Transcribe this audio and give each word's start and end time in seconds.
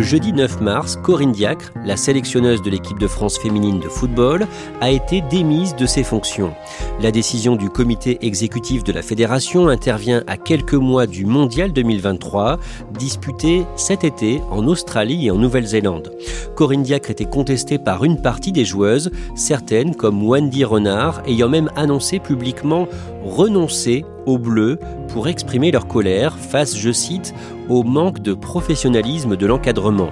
Le 0.00 0.06
jeudi 0.06 0.32
9 0.32 0.62
mars, 0.62 0.96
Corinne 0.96 1.32
Diacre, 1.32 1.74
la 1.84 1.94
sélectionneuse 1.94 2.62
de 2.62 2.70
l'équipe 2.70 2.98
de 2.98 3.06
France 3.06 3.38
féminine 3.38 3.80
de 3.80 3.88
football, 3.90 4.46
a 4.80 4.90
été 4.90 5.20
démise 5.20 5.76
de 5.76 5.84
ses 5.84 6.04
fonctions. 6.04 6.54
La 7.02 7.10
décision 7.10 7.54
du 7.54 7.68
comité 7.68 8.16
exécutif 8.22 8.82
de 8.82 8.92
la 8.92 9.02
fédération 9.02 9.68
intervient 9.68 10.24
à 10.26 10.38
quelques 10.38 10.72
mois 10.72 11.06
du 11.06 11.26
Mondial 11.26 11.74
2023, 11.74 12.58
disputé 12.98 13.66
cet 13.76 14.02
été 14.02 14.40
en 14.50 14.66
Australie 14.68 15.26
et 15.26 15.30
en 15.30 15.36
Nouvelle-Zélande. 15.36 16.10
Corinne 16.56 16.82
Diacre 16.82 17.10
était 17.10 17.26
contestée 17.26 17.78
par 17.78 18.02
une 18.02 18.22
partie 18.22 18.52
des 18.52 18.64
joueuses, 18.64 19.10
certaines 19.34 19.94
comme 19.94 20.26
Wendy 20.26 20.64
Renard, 20.64 21.22
ayant 21.26 21.50
même 21.50 21.70
annoncé 21.76 22.20
publiquement 22.20 22.88
renoncer 23.22 24.06
au 24.30 24.38
bleu 24.38 24.78
pour 25.08 25.28
exprimer 25.28 25.70
leur 25.70 25.86
colère 25.86 26.38
face, 26.38 26.76
je 26.76 26.92
cite, 26.92 27.34
au 27.68 27.82
manque 27.82 28.20
de 28.20 28.32
professionnalisme 28.32 29.36
de 29.36 29.46
l'encadrement. 29.46 30.10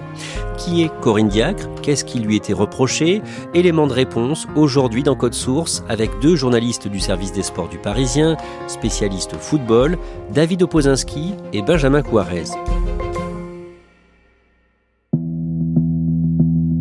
Qui 0.57 0.83
est 0.83 0.91
Corinne 1.01 1.29
Diacre? 1.29 1.69
Qu'est-ce 1.83 2.05
qui 2.05 2.19
lui 2.19 2.37
était 2.37 2.53
reproché? 2.53 3.23
Élément 3.55 3.87
de 3.87 3.93
réponse 3.93 4.47
aujourd'hui 4.57 5.03
dans 5.03 5.15
Code 5.15 5.35
Source 5.35 5.85
avec 5.89 6.11
deux 6.21 6.37
journalistes 6.37 6.89
du 6.89 7.01
service 7.01 7.33
des 7.33 7.43
sports 7.43 7.69
du 7.69 7.79
Parisien, 7.79 8.37
spécialistes 8.67 9.37
football, 9.37 9.97
David 10.33 10.63
Opozinski 10.63 11.35
et 11.53 11.63
Benjamin 11.63 12.03
Couarez. 12.03 12.45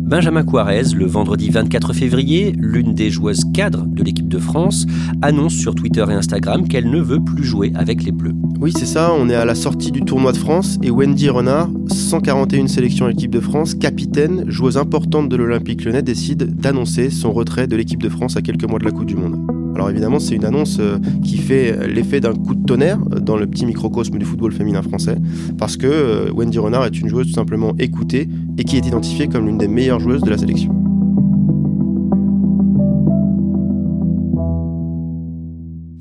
Benjamin 0.08 0.42
Couarez, 0.42 0.94
le 0.94 1.04
vendredi 1.04 1.50
24 1.50 1.92
février, 1.92 2.54
l'une 2.56 2.94
des 2.94 3.10
joueuses 3.10 3.44
cadres 3.52 3.84
de 3.86 4.02
l'équipe 4.02 4.26
de 4.26 4.38
France, 4.38 4.86
annonce 5.20 5.52
sur 5.52 5.74
Twitter 5.74 6.02
et 6.08 6.14
Instagram 6.14 6.66
qu'elle 6.66 6.88
ne 6.88 6.98
veut 6.98 7.22
plus 7.22 7.44
jouer 7.44 7.72
avec 7.74 8.02
les 8.04 8.10
Bleus. 8.10 8.32
Oui, 8.58 8.72
c'est 8.74 8.86
ça, 8.86 9.12
on 9.12 9.28
est 9.28 9.34
à 9.34 9.44
la 9.44 9.54
sortie 9.54 9.92
du 9.92 10.00
tournoi 10.00 10.32
de 10.32 10.38
France 10.38 10.78
et 10.82 10.90
Wendy 10.90 11.28
Renard, 11.28 11.68
141 11.88 12.68
sélections 12.68 13.04
à 13.04 13.10
l'équipe 13.10 13.30
de 13.30 13.40
France, 13.40 13.74
capitaine, 13.74 14.46
joueuse 14.48 14.78
importante 14.78 15.28
de 15.28 15.36
l'Olympique 15.36 15.84
lyonnais, 15.84 16.00
décide 16.00 16.56
d'annoncer 16.56 17.10
son 17.10 17.30
retrait 17.30 17.66
de 17.66 17.76
l'équipe 17.76 18.02
de 18.02 18.08
France 18.08 18.34
à 18.38 18.40
quelques 18.40 18.64
mois 18.64 18.78
de 18.78 18.86
la 18.86 18.92
Coupe 18.92 19.04
du 19.04 19.14
Monde. 19.14 19.67
Alors 19.78 19.90
évidemment, 19.90 20.18
c'est 20.18 20.34
une 20.34 20.44
annonce 20.44 20.78
euh, 20.80 20.98
qui 21.22 21.36
fait 21.36 21.86
l'effet 21.86 22.18
d'un 22.18 22.34
coup 22.34 22.56
de 22.56 22.64
tonnerre 22.64 22.98
euh, 23.12 23.20
dans 23.20 23.36
le 23.36 23.46
petit 23.46 23.64
microcosme 23.64 24.18
du 24.18 24.24
football 24.24 24.50
féminin 24.50 24.82
français, 24.82 25.14
parce 25.56 25.76
que 25.76 25.86
euh, 25.86 26.32
Wendy 26.34 26.58
Renard 26.58 26.84
est 26.86 26.98
une 26.98 27.06
joueuse 27.06 27.28
tout 27.28 27.34
simplement 27.34 27.74
écoutée 27.78 28.28
et 28.58 28.64
qui 28.64 28.76
est 28.76 28.84
identifiée 28.84 29.28
comme 29.28 29.46
l'une 29.46 29.56
des 29.56 29.68
meilleures 29.68 30.00
joueuses 30.00 30.22
de 30.22 30.30
la 30.30 30.36
sélection. 30.36 30.87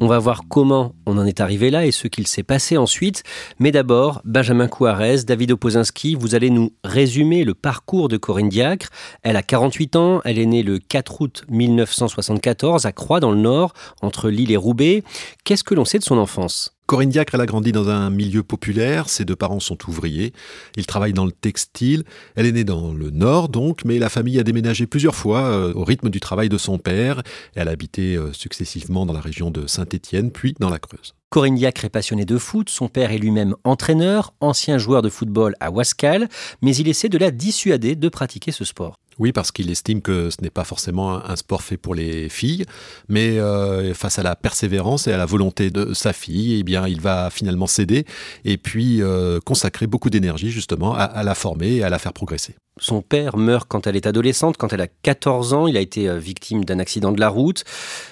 On 0.08 0.10
va 0.10 0.20
voir 0.20 0.44
comment 0.48 0.96
on 1.06 1.18
en 1.18 1.26
est 1.26 1.42
arrivé 1.42 1.70
là 1.70 1.86
et 1.86 1.92
ce 1.92 2.08
qu'il 2.08 2.28
s'est 2.28 2.42
passé 2.42 2.78
ensuite. 2.78 3.24
Mais 3.60 3.74
d'abord, 3.74 4.22
Benjamin 4.24 4.70
Couarez, 4.70 5.24
David 5.24 5.52
Opozinski, 5.52 6.16
vous 6.16 6.34
allez 6.34 6.50
nous 6.50 6.72
résumer 6.86 7.44
le 7.44 7.54
parcours 7.54 8.08
de 8.08 8.16
Corinne 8.16 8.48
Diacre. 8.48 8.88
Elle 9.22 9.36
a 9.36 9.44
48 9.44 9.98
ans, 9.98 10.22
elle 10.24 10.40
est 10.40 10.46
née 10.46 10.64
le 10.64 10.80
4 10.80 11.20
août 11.20 11.44
1974 11.50 12.86
à 12.86 12.94
Croix 12.94 13.20
dans 13.20 13.32
le 13.32 13.42
Nord, 13.42 13.74
entre 14.02 14.30
Lille 14.30 14.54
et 14.54 14.56
Roubaix. 14.56 15.04
Qu'est-ce 15.44 15.66
que 15.66 15.76
l'on 15.76 15.84
sait 15.84 16.00
de 16.00 16.06
son 16.06 16.18
enfance? 16.18 16.77
Corinne 16.88 17.10
Diacre, 17.10 17.36
elle 17.36 17.42
a 17.42 17.46
grandi 17.46 17.74
dans 17.74 17.90
un 17.90 18.10
milieu 18.10 18.44
populaire. 18.44 19.10
Ses 19.10 19.26
deux 19.26 19.36
parents 19.36 19.60
sont 19.60 19.78
ouvriers. 19.90 20.32
Ils 20.78 20.86
travaillent 20.86 21.12
dans 21.12 21.26
le 21.26 21.34
textile. 21.34 22.06
Elle 22.38 22.46
est 22.46 22.54
née 22.54 22.64
dans 22.64 22.94
le 22.94 23.10
Nord, 23.10 23.50
donc, 23.50 23.84
mais 23.84 24.00
la 24.00 24.08
famille 24.08 24.40
a 24.40 24.44
déménagé 24.44 24.88
plusieurs 24.88 25.14
fois 25.14 25.42
euh, 25.42 25.74
au 25.74 25.84
rythme 25.84 26.10
du 26.10 26.22
travail 26.22 26.48
de 26.48 26.58
son 26.58 26.78
père. 26.78 27.24
Elle 27.56 27.68
a 27.68 27.72
habité 27.72 28.16
euh, 28.16 28.32
successivement 28.32 29.06
dans 29.06 29.12
la 29.12 29.20
région 29.20 29.52
de 29.52 29.68
Saint-Étienne, 29.68 30.32
puis 30.32 30.56
dans 30.62 30.70
la 30.70 30.80
Creuse. 30.80 31.14
Corinne 31.30 31.56
Diacre 31.56 31.84
est 31.84 31.90
passionnée 31.90 32.24
de 32.24 32.38
foot, 32.38 32.70
son 32.70 32.88
père 32.88 33.12
est 33.12 33.18
lui-même 33.18 33.54
entraîneur, 33.66 34.34
ancien 34.40 34.78
joueur 34.78 35.02
de 35.02 35.10
football 35.10 35.56
à 35.60 35.72
Wascal, 35.72 36.30
mais 36.62 36.74
il 36.74 36.88
essaie 36.88 37.10
de 37.10 37.18
la 37.18 37.32
dissuader 37.32 37.98
de 37.98 38.08
pratiquer 38.08 38.54
ce 38.54 38.64
sport. 38.64 38.96
Oui, 39.20 39.32
parce 39.32 39.52
qu'il 39.52 39.70
estime 39.72 40.02
que 40.02 40.30
ce 40.30 40.38
n'est 40.42 40.50
pas 40.50 40.64
forcément 40.64 41.26
un 41.26 41.36
sport 41.36 41.64
fait 41.64 41.78
pour 41.78 41.96
les 41.96 42.30
filles, 42.30 42.66
mais 43.10 43.40
euh, 43.40 43.94
face 43.94 44.20
à 44.20 44.24
la 44.24 44.36
persévérance 44.36 45.08
et 45.08 45.14
à 45.14 45.18
la 45.18 45.26
volonté 45.26 45.70
de 45.72 45.94
sa 45.94 46.14
fille, 46.14 46.60
eh 46.60 46.64
bien, 46.64 46.88
il 46.88 47.02
va 47.02 47.30
finalement 47.30 47.68
céder 47.68 48.06
et 48.46 48.58
puis 48.58 49.02
euh, 49.02 49.40
consacrer 49.44 49.88
beaucoup 49.88 50.10
d'énergie 50.10 50.52
justement 50.52 50.94
à, 50.94 51.24
la 51.24 51.36
former 51.36 51.78
et 51.78 51.84
à 51.84 51.90
la 51.90 52.00
faire 52.00 52.14
progresser. 52.14 52.56
Son 52.80 53.02
père 53.02 53.38
meurt 53.38 53.68
quand 53.68 53.88
elle 53.88 53.96
est 53.96 54.06
adolescente, 54.06 54.58
quand 54.58 54.72
elle 54.72 54.82
a 54.82 54.88
14 54.88 55.54
ans. 55.54 55.68
Il 55.68 55.78
a 55.78 55.80
été 55.80 56.08
euh, 56.08 56.20
victime 56.20 56.64
d'un 56.64 56.80
accident 56.80 57.12
de 57.12 57.20
la 57.20 57.30
route. 57.30 57.64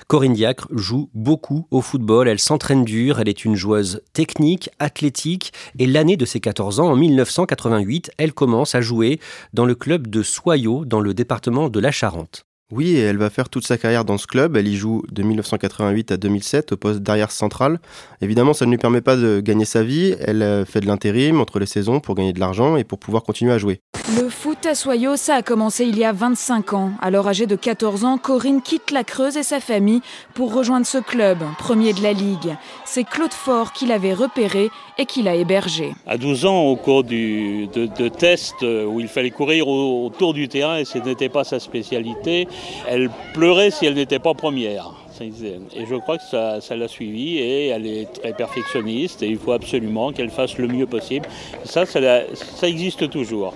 Corinne 0.07 0.33
Diacre 0.33 0.67
joue 0.71 1.09
beaucoup 1.13 1.67
au 1.71 1.81
football. 1.81 2.27
Elle 2.27 2.39
s'entraîne 2.39 2.83
dur. 2.83 3.19
Elle 3.19 3.29
est 3.29 3.45
une 3.45 3.55
joueuse 3.55 4.01
technique, 4.13 4.69
athlétique. 4.79 5.53
Et 5.77 5.85
l'année 5.85 6.17
de 6.17 6.25
ses 6.25 6.39
14 6.39 6.79
ans, 6.79 6.89
en 6.91 6.95
1988, 6.95 8.11
elle 8.17 8.33
commence 8.33 8.73
à 8.73 8.81
jouer 8.81 9.19
dans 9.53 9.65
le 9.65 9.75
club 9.75 10.07
de 10.07 10.23
Soyaux, 10.23 10.85
le 11.01 11.13
département 11.13 11.69
de 11.69 11.79
la 11.79 11.91
Charente. 11.91 12.45
Oui, 12.71 12.95
et 12.95 13.01
elle 13.01 13.17
va 13.17 13.29
faire 13.29 13.47
toute 13.47 13.63
sa 13.67 13.77
carrière 13.77 14.05
dans 14.05 14.17
ce 14.17 14.25
club. 14.25 14.57
Elle 14.57 14.67
y 14.67 14.75
joue 14.75 15.03
de 15.11 15.21
1988 15.21 16.11
à 16.11 16.17
2007 16.17 16.71
au 16.71 16.77
poste 16.77 16.99
d'arrière 17.01 17.29
central. 17.29 17.79
Évidemment, 18.21 18.53
ça 18.53 18.65
ne 18.65 18.71
lui 18.71 18.79
permet 18.79 19.01
pas 19.01 19.15
de 19.15 19.39
gagner 19.39 19.65
sa 19.65 19.83
vie. 19.83 20.15
Elle 20.19 20.41
euh, 20.41 20.65
fait 20.65 20.79
de 20.79 20.87
l'intérim 20.87 21.39
entre 21.39 21.59
les 21.59 21.67
saisons 21.67 21.99
pour 21.99 22.15
gagner 22.15 22.33
de 22.33 22.39
l'argent 22.39 22.75
et 22.75 22.83
pour 22.83 22.97
pouvoir 22.97 23.21
continuer 23.21 23.53
à 23.53 23.59
jouer. 23.59 23.81
Le 24.19 24.29
foot 24.29 24.65
à 24.65 24.73
Soyaux, 24.73 25.15
ça 25.15 25.35
a 25.35 25.41
commencé 25.43 25.85
il 25.85 25.95
y 25.95 26.03
a 26.03 26.11
25 26.11 26.73
ans. 26.73 26.91
Alors 27.03 27.27
âgée 27.27 27.45
de 27.45 27.55
14 27.55 28.03
ans, 28.03 28.17
Corinne 28.17 28.63
quitte 28.63 28.89
la 28.89 29.03
Creuse 29.03 29.37
et 29.37 29.43
sa 29.43 29.59
famille 29.59 30.01
pour 30.33 30.51
rejoindre 30.51 30.87
ce 30.87 30.97
club, 30.97 31.37
premier 31.59 31.93
de 31.93 32.01
la 32.01 32.13
Ligue. 32.13 32.55
C'est 32.83 33.03
Claude 33.03 33.33
Fort 33.33 33.73
qui 33.73 33.85
l'avait 33.85 34.13
repéré 34.13 34.71
et 34.97 35.05
qui 35.05 35.21
l'a 35.21 35.35
hébergé. 35.35 35.93
À 36.07 36.17
12 36.17 36.45
ans, 36.45 36.61
au 36.63 36.75
cours 36.75 37.03
du, 37.03 37.67
de, 37.67 37.85
de 37.85 38.07
tests 38.07 38.63
où 38.63 38.99
il 38.99 39.07
fallait 39.07 39.31
courir 39.31 39.67
autour 39.67 40.33
du 40.33 40.47
terrain 40.47 40.77
et 40.77 40.85
ce 40.85 40.97
n'était 40.97 41.29
pas 41.29 41.43
sa 41.43 41.59
spécialité, 41.59 42.47
elle 42.87 43.09
pleurait 43.33 43.71
si 43.71 43.85
elle 43.85 43.95
n'était 43.95 44.19
pas 44.19 44.33
première. 44.33 44.91
Et 45.21 45.85
je 45.89 45.95
crois 45.95 46.17
que 46.17 46.23
ça, 46.23 46.75
l'a 46.75 46.87
suivi 46.87 47.37
et 47.37 47.67
elle 47.67 47.87
est 47.87 48.11
très 48.21 48.33
perfectionniste 48.33 49.23
et 49.23 49.27
il 49.27 49.37
faut 49.37 49.53
absolument 49.53 50.11
qu'elle 50.11 50.29
fasse 50.29 50.57
le 50.57 50.67
mieux 50.67 50.87
possible. 50.87 51.27
Ça, 51.63 51.85
ça 51.85 52.67
existe 52.67 53.09
toujours. 53.09 53.53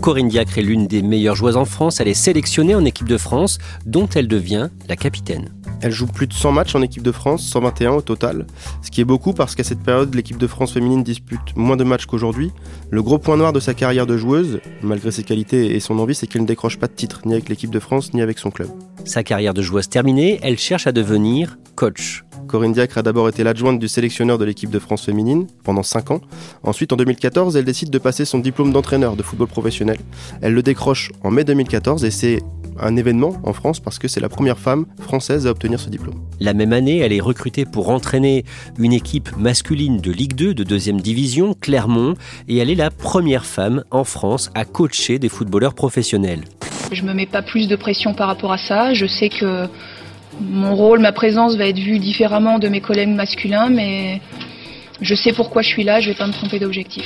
Corinne 0.00 0.28
Diacre 0.28 0.58
est 0.58 0.62
l'une 0.62 0.86
des 0.86 1.02
meilleures 1.02 1.36
joueuses 1.36 1.56
en 1.56 1.64
France. 1.64 2.00
Elle 2.00 2.08
est 2.08 2.14
sélectionnée 2.14 2.74
en 2.74 2.84
équipe 2.84 3.08
de 3.08 3.18
France, 3.18 3.58
dont 3.86 4.08
elle 4.14 4.28
devient 4.28 4.68
la 4.88 4.96
capitaine. 4.96 5.52
Elle 5.82 5.90
joue 5.90 6.06
plus 6.06 6.28
de 6.28 6.32
100 6.32 6.52
matchs 6.52 6.74
en 6.76 6.82
équipe 6.82 7.02
de 7.02 7.10
France, 7.10 7.42
121 7.42 7.90
au 7.90 8.02
total, 8.02 8.46
ce 8.82 8.90
qui 8.90 9.00
est 9.00 9.04
beaucoup 9.04 9.32
parce 9.32 9.56
qu'à 9.56 9.64
cette 9.64 9.82
période, 9.82 10.14
l'équipe 10.14 10.38
de 10.38 10.46
France 10.46 10.72
féminine 10.72 11.02
dispute 11.02 11.56
moins 11.56 11.76
de 11.76 11.82
matchs 11.82 12.06
qu'aujourd'hui. 12.06 12.52
Le 12.90 13.02
gros 13.02 13.18
point 13.18 13.36
noir 13.36 13.52
de 13.52 13.58
sa 13.58 13.74
carrière 13.74 14.06
de 14.06 14.16
joueuse, 14.16 14.60
malgré 14.82 15.10
ses 15.10 15.24
qualités 15.24 15.74
et 15.74 15.80
son 15.80 15.98
envie, 15.98 16.14
c'est 16.14 16.28
qu'elle 16.28 16.42
ne 16.42 16.46
décroche 16.46 16.78
pas 16.78 16.86
de 16.86 16.92
titre, 16.92 17.22
ni 17.26 17.32
avec 17.32 17.48
l'équipe 17.48 17.70
de 17.70 17.80
France, 17.80 18.14
ni 18.14 18.22
avec 18.22 18.38
son 18.38 18.50
club. 18.50 18.68
Sa 19.04 19.24
carrière 19.24 19.54
de 19.54 19.62
joueuse 19.62 19.88
terminée, 19.88 20.38
elle 20.42 20.56
cherche 20.56 20.86
à 20.86 20.92
devenir 20.92 21.58
coach. 21.74 22.22
Corinne 22.46 22.72
Diacre 22.72 22.98
a 22.98 23.02
d'abord 23.02 23.28
été 23.28 23.42
l'adjointe 23.42 23.78
du 23.78 23.88
sélectionneur 23.88 24.38
de 24.38 24.44
l'équipe 24.44 24.70
de 24.70 24.78
France 24.78 25.04
féminine 25.06 25.46
pendant 25.64 25.82
5 25.82 26.10
ans. 26.10 26.20
Ensuite, 26.62 26.92
en 26.92 26.96
2014, 26.96 27.56
elle 27.56 27.64
décide 27.64 27.90
de 27.90 27.98
passer 27.98 28.24
son 28.24 28.38
diplôme 28.38 28.72
d'entraîneur 28.72 29.16
de 29.16 29.22
football 29.22 29.48
professionnel. 29.48 29.98
Elle 30.42 30.52
le 30.52 30.62
décroche 30.62 31.10
en 31.24 31.30
mai 31.30 31.44
2014 31.44 32.04
et 32.04 32.10
c'est 32.10 32.40
un 32.80 32.96
événement 32.96 33.36
en 33.44 33.52
France 33.52 33.80
parce 33.80 33.98
que 33.98 34.08
c'est 34.08 34.20
la 34.20 34.28
première 34.28 34.58
femme 34.58 34.86
française 35.00 35.46
à 35.46 35.50
obtenir 35.50 35.80
ce 35.80 35.90
diplôme. 35.90 36.20
La 36.40 36.54
même 36.54 36.72
année, 36.72 36.98
elle 36.98 37.12
est 37.12 37.20
recrutée 37.20 37.64
pour 37.64 37.90
entraîner 37.90 38.44
une 38.78 38.92
équipe 38.92 39.36
masculine 39.36 39.98
de 39.98 40.10
Ligue 40.10 40.34
2 40.34 40.54
de 40.54 40.64
deuxième 40.64 41.00
division, 41.00 41.54
Clermont, 41.54 42.14
et 42.48 42.58
elle 42.58 42.70
est 42.70 42.74
la 42.74 42.90
première 42.90 43.44
femme 43.44 43.84
en 43.90 44.04
France 44.04 44.50
à 44.54 44.64
coacher 44.64 45.18
des 45.18 45.28
footballeurs 45.28 45.74
professionnels. 45.74 46.42
Je 46.92 47.02
me 47.02 47.14
mets 47.14 47.26
pas 47.26 47.42
plus 47.42 47.68
de 47.68 47.76
pression 47.76 48.14
par 48.14 48.28
rapport 48.28 48.52
à 48.52 48.58
ça. 48.58 48.92
Je 48.94 49.06
sais 49.06 49.28
que 49.28 49.66
mon 50.40 50.74
rôle, 50.74 51.00
ma 51.00 51.12
présence 51.12 51.56
va 51.56 51.66
être 51.66 51.78
vue 51.78 51.98
différemment 51.98 52.58
de 52.58 52.68
mes 52.68 52.80
collègues 52.80 53.10
masculins, 53.10 53.70
mais 53.70 54.20
je 55.00 55.14
sais 55.14 55.32
pourquoi 55.32 55.62
je 55.62 55.68
suis 55.68 55.84
là, 55.84 56.00
je 56.00 56.10
vais 56.10 56.16
pas 56.16 56.26
me 56.26 56.32
tromper 56.32 56.58
d'objectif. 56.58 57.04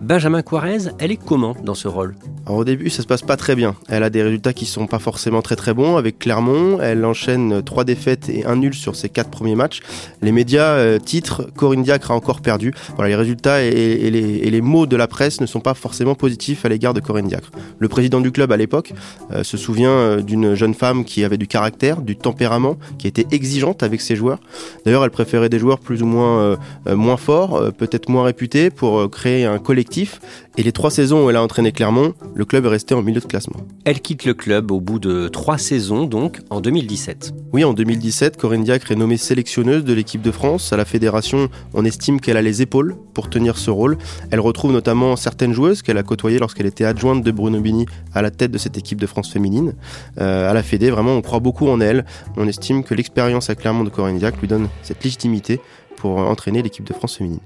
Benjamin 0.00 0.42
Quarez, 0.42 0.90
elle 0.98 1.12
est 1.12 1.16
comment 1.16 1.54
dans 1.62 1.74
ce 1.74 1.86
rôle? 1.86 2.16
Au 2.46 2.64
début, 2.64 2.90
ça 2.90 3.02
se 3.02 3.06
passe 3.06 3.22
pas 3.22 3.36
très 3.36 3.54
bien. 3.54 3.76
Elle 3.88 4.02
a 4.02 4.10
des 4.10 4.22
résultats 4.22 4.52
qui 4.52 4.66
sont 4.66 4.86
pas 4.86 4.98
forcément 4.98 5.42
très 5.42 5.56
très 5.56 5.74
bons 5.74 5.96
avec 5.96 6.18
Clermont. 6.18 6.78
Elle 6.80 7.04
enchaîne 7.04 7.62
trois 7.62 7.84
défaites 7.84 8.28
et 8.28 8.44
un 8.44 8.56
nul 8.56 8.74
sur 8.74 8.96
ses 8.96 9.08
quatre 9.08 9.30
premiers 9.30 9.54
matchs. 9.54 9.80
Les 10.22 10.32
médias 10.32 10.74
euh, 10.74 10.98
titrent 10.98 11.46
Corinne 11.54 11.82
Diacre 11.82 12.10
a 12.10 12.14
encore 12.14 12.40
perdu. 12.40 12.74
Voilà, 12.96 13.10
les 13.10 13.16
résultats 13.16 13.62
et, 13.62 14.10
les, 14.10 14.60
mots 14.60 14.86
de 14.86 14.96
la 14.96 15.06
presse 15.06 15.40
ne 15.40 15.46
sont 15.46 15.60
pas 15.60 15.74
forcément 15.74 16.14
positifs 16.14 16.64
à 16.64 16.68
l'égard 16.68 16.94
de 16.94 17.00
Corinne 17.00 17.28
Diacre. 17.28 17.50
Le 17.78 17.88
président 17.88 18.20
du 18.20 18.32
club 18.32 18.52
à 18.52 18.56
l'époque 18.56 18.92
euh, 19.32 19.42
se 19.44 19.56
souvient 19.56 19.90
euh, 19.90 20.20
d'une 20.20 20.54
jeune 20.54 20.74
femme 20.74 21.04
qui 21.04 21.24
avait 21.24 21.38
du 21.38 21.46
caractère, 21.46 22.00
du 22.00 22.16
tempérament, 22.16 22.76
qui 22.98 23.06
était 23.06 23.26
exigeante 23.30 23.82
avec 23.82 24.00
ses 24.00 24.16
joueurs. 24.16 24.38
D'ailleurs, 24.84 25.04
elle 25.04 25.10
préférait 25.10 25.48
des 25.48 25.58
joueurs 25.58 25.78
plus 25.78 26.02
ou 26.02 26.06
moins 26.06 26.56
moins 26.86 27.16
forts, 27.16 27.72
peut-être 27.76 28.08
moins 28.08 28.24
réputés, 28.24 28.70
pour 28.70 29.10
créer 29.10 29.44
un 29.44 29.58
collectif. 29.58 30.20
Et 30.58 30.62
les 30.62 30.72
trois 30.72 30.90
saisons 30.90 31.24
où 31.24 31.30
elle 31.30 31.36
a 31.36 31.42
entraîné 31.42 31.72
Clermont, 31.72 32.14
le 32.34 32.44
club 32.44 32.64
est 32.66 32.68
resté 32.68 32.94
en 32.94 33.02
milieu 33.02 33.20
de 33.20 33.26
classement. 33.26 33.60
Elle 33.84 34.00
quitte 34.00 34.24
le 34.24 34.34
club 34.34 34.70
au 34.70 34.80
bout 34.80 34.98
de 34.98 35.28
trois 35.28 35.58
saisons, 35.58 36.06
donc 36.06 36.40
en 36.50 36.60
2017. 36.60 37.32
Oui, 37.52 37.64
en 37.64 37.74
2017, 37.74 38.36
Corinne 38.36 38.64
Diacre 38.64 38.92
est 38.92 38.96
nommée 38.96 39.16
sélectionneuse 39.16 39.84
de 39.84 39.92
l'équipe 39.92 40.22
de 40.22 40.30
France. 40.30 40.72
À 40.72 40.76
la 40.76 40.84
fédération, 40.84 41.48
on 41.74 41.84
estime 41.84 42.20
qu'elle 42.20 42.36
a 42.36 42.42
les 42.42 42.62
épaules 42.62 42.96
pour 43.14 43.28
tenir 43.28 43.58
ce 43.58 43.70
rôle. 43.70 43.98
Elle 44.30 44.40
retrouve 44.40 44.72
notamment 44.72 45.16
certaines 45.16 45.52
joueuses 45.52 45.82
qu'elle 45.82 45.98
a 45.98 46.02
côtoyées 46.02 46.38
lorsqu'elle 46.38 46.66
était 46.66 46.84
adjointe 46.84 47.22
de 47.22 47.30
Bruno 47.30 47.60
Bini 47.60 47.86
à 48.14 48.22
la 48.22 48.30
tête 48.30 48.50
de 48.50 48.58
cette 48.58 48.78
équipe 48.78 49.00
de 49.00 49.06
France 49.06 49.30
féminine. 49.30 49.74
Euh, 50.20 50.50
à 50.50 50.54
la 50.54 50.62
Fédé, 50.62 50.90
vraiment, 50.90 51.12
on 51.12 51.22
croit 51.22 51.40
beaucoup 51.40 51.68
en 51.68 51.80
elle. 51.80 52.04
On 52.36 52.48
estime 52.48 52.84
que 52.84 52.94
l'expérience 52.94 53.50
à 53.50 53.54
Clermont 53.54 53.84
de 53.84 53.90
Corinne 53.90 54.18
Diacre 54.18 54.38
lui 54.40 54.48
donne 54.48 54.68
cette 54.82 55.04
légitimité 55.04 55.60
pour 55.96 56.18
entraîner 56.18 56.62
l'équipe 56.62 56.84
de 56.84 56.92
France 56.92 57.16
féminine. 57.16 57.40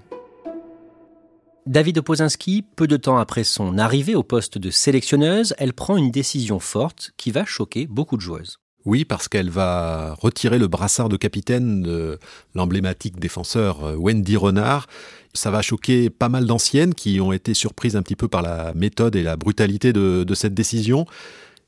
David 1.66 1.98
Opozinski, 1.98 2.64
peu 2.76 2.86
de 2.86 2.96
temps 2.96 3.18
après 3.18 3.42
son 3.42 3.76
arrivée 3.76 4.14
au 4.14 4.22
poste 4.22 4.56
de 4.56 4.70
sélectionneuse, 4.70 5.52
elle 5.58 5.72
prend 5.72 5.96
une 5.96 6.12
décision 6.12 6.60
forte 6.60 7.10
qui 7.16 7.32
va 7.32 7.44
choquer 7.44 7.88
beaucoup 7.88 8.16
de 8.16 8.20
joueuses. 8.22 8.58
Oui, 8.84 9.04
parce 9.04 9.26
qu'elle 9.26 9.50
va 9.50 10.14
retirer 10.14 10.60
le 10.60 10.68
brassard 10.68 11.08
de 11.08 11.16
capitaine 11.16 11.82
de 11.82 12.20
l'emblématique 12.54 13.18
défenseur 13.18 13.84
euh, 13.84 13.96
Wendy 13.96 14.36
Renard. 14.36 14.86
Ça 15.34 15.50
va 15.50 15.60
choquer 15.60 16.08
pas 16.08 16.28
mal 16.28 16.46
d'anciennes 16.46 16.94
qui 16.94 17.20
ont 17.20 17.32
été 17.32 17.52
surprises 17.52 17.96
un 17.96 18.02
petit 18.02 18.14
peu 18.14 18.28
par 18.28 18.42
la 18.42 18.72
méthode 18.74 19.16
et 19.16 19.24
la 19.24 19.36
brutalité 19.36 19.92
de, 19.92 20.22
de 20.22 20.34
cette 20.34 20.54
décision. 20.54 21.04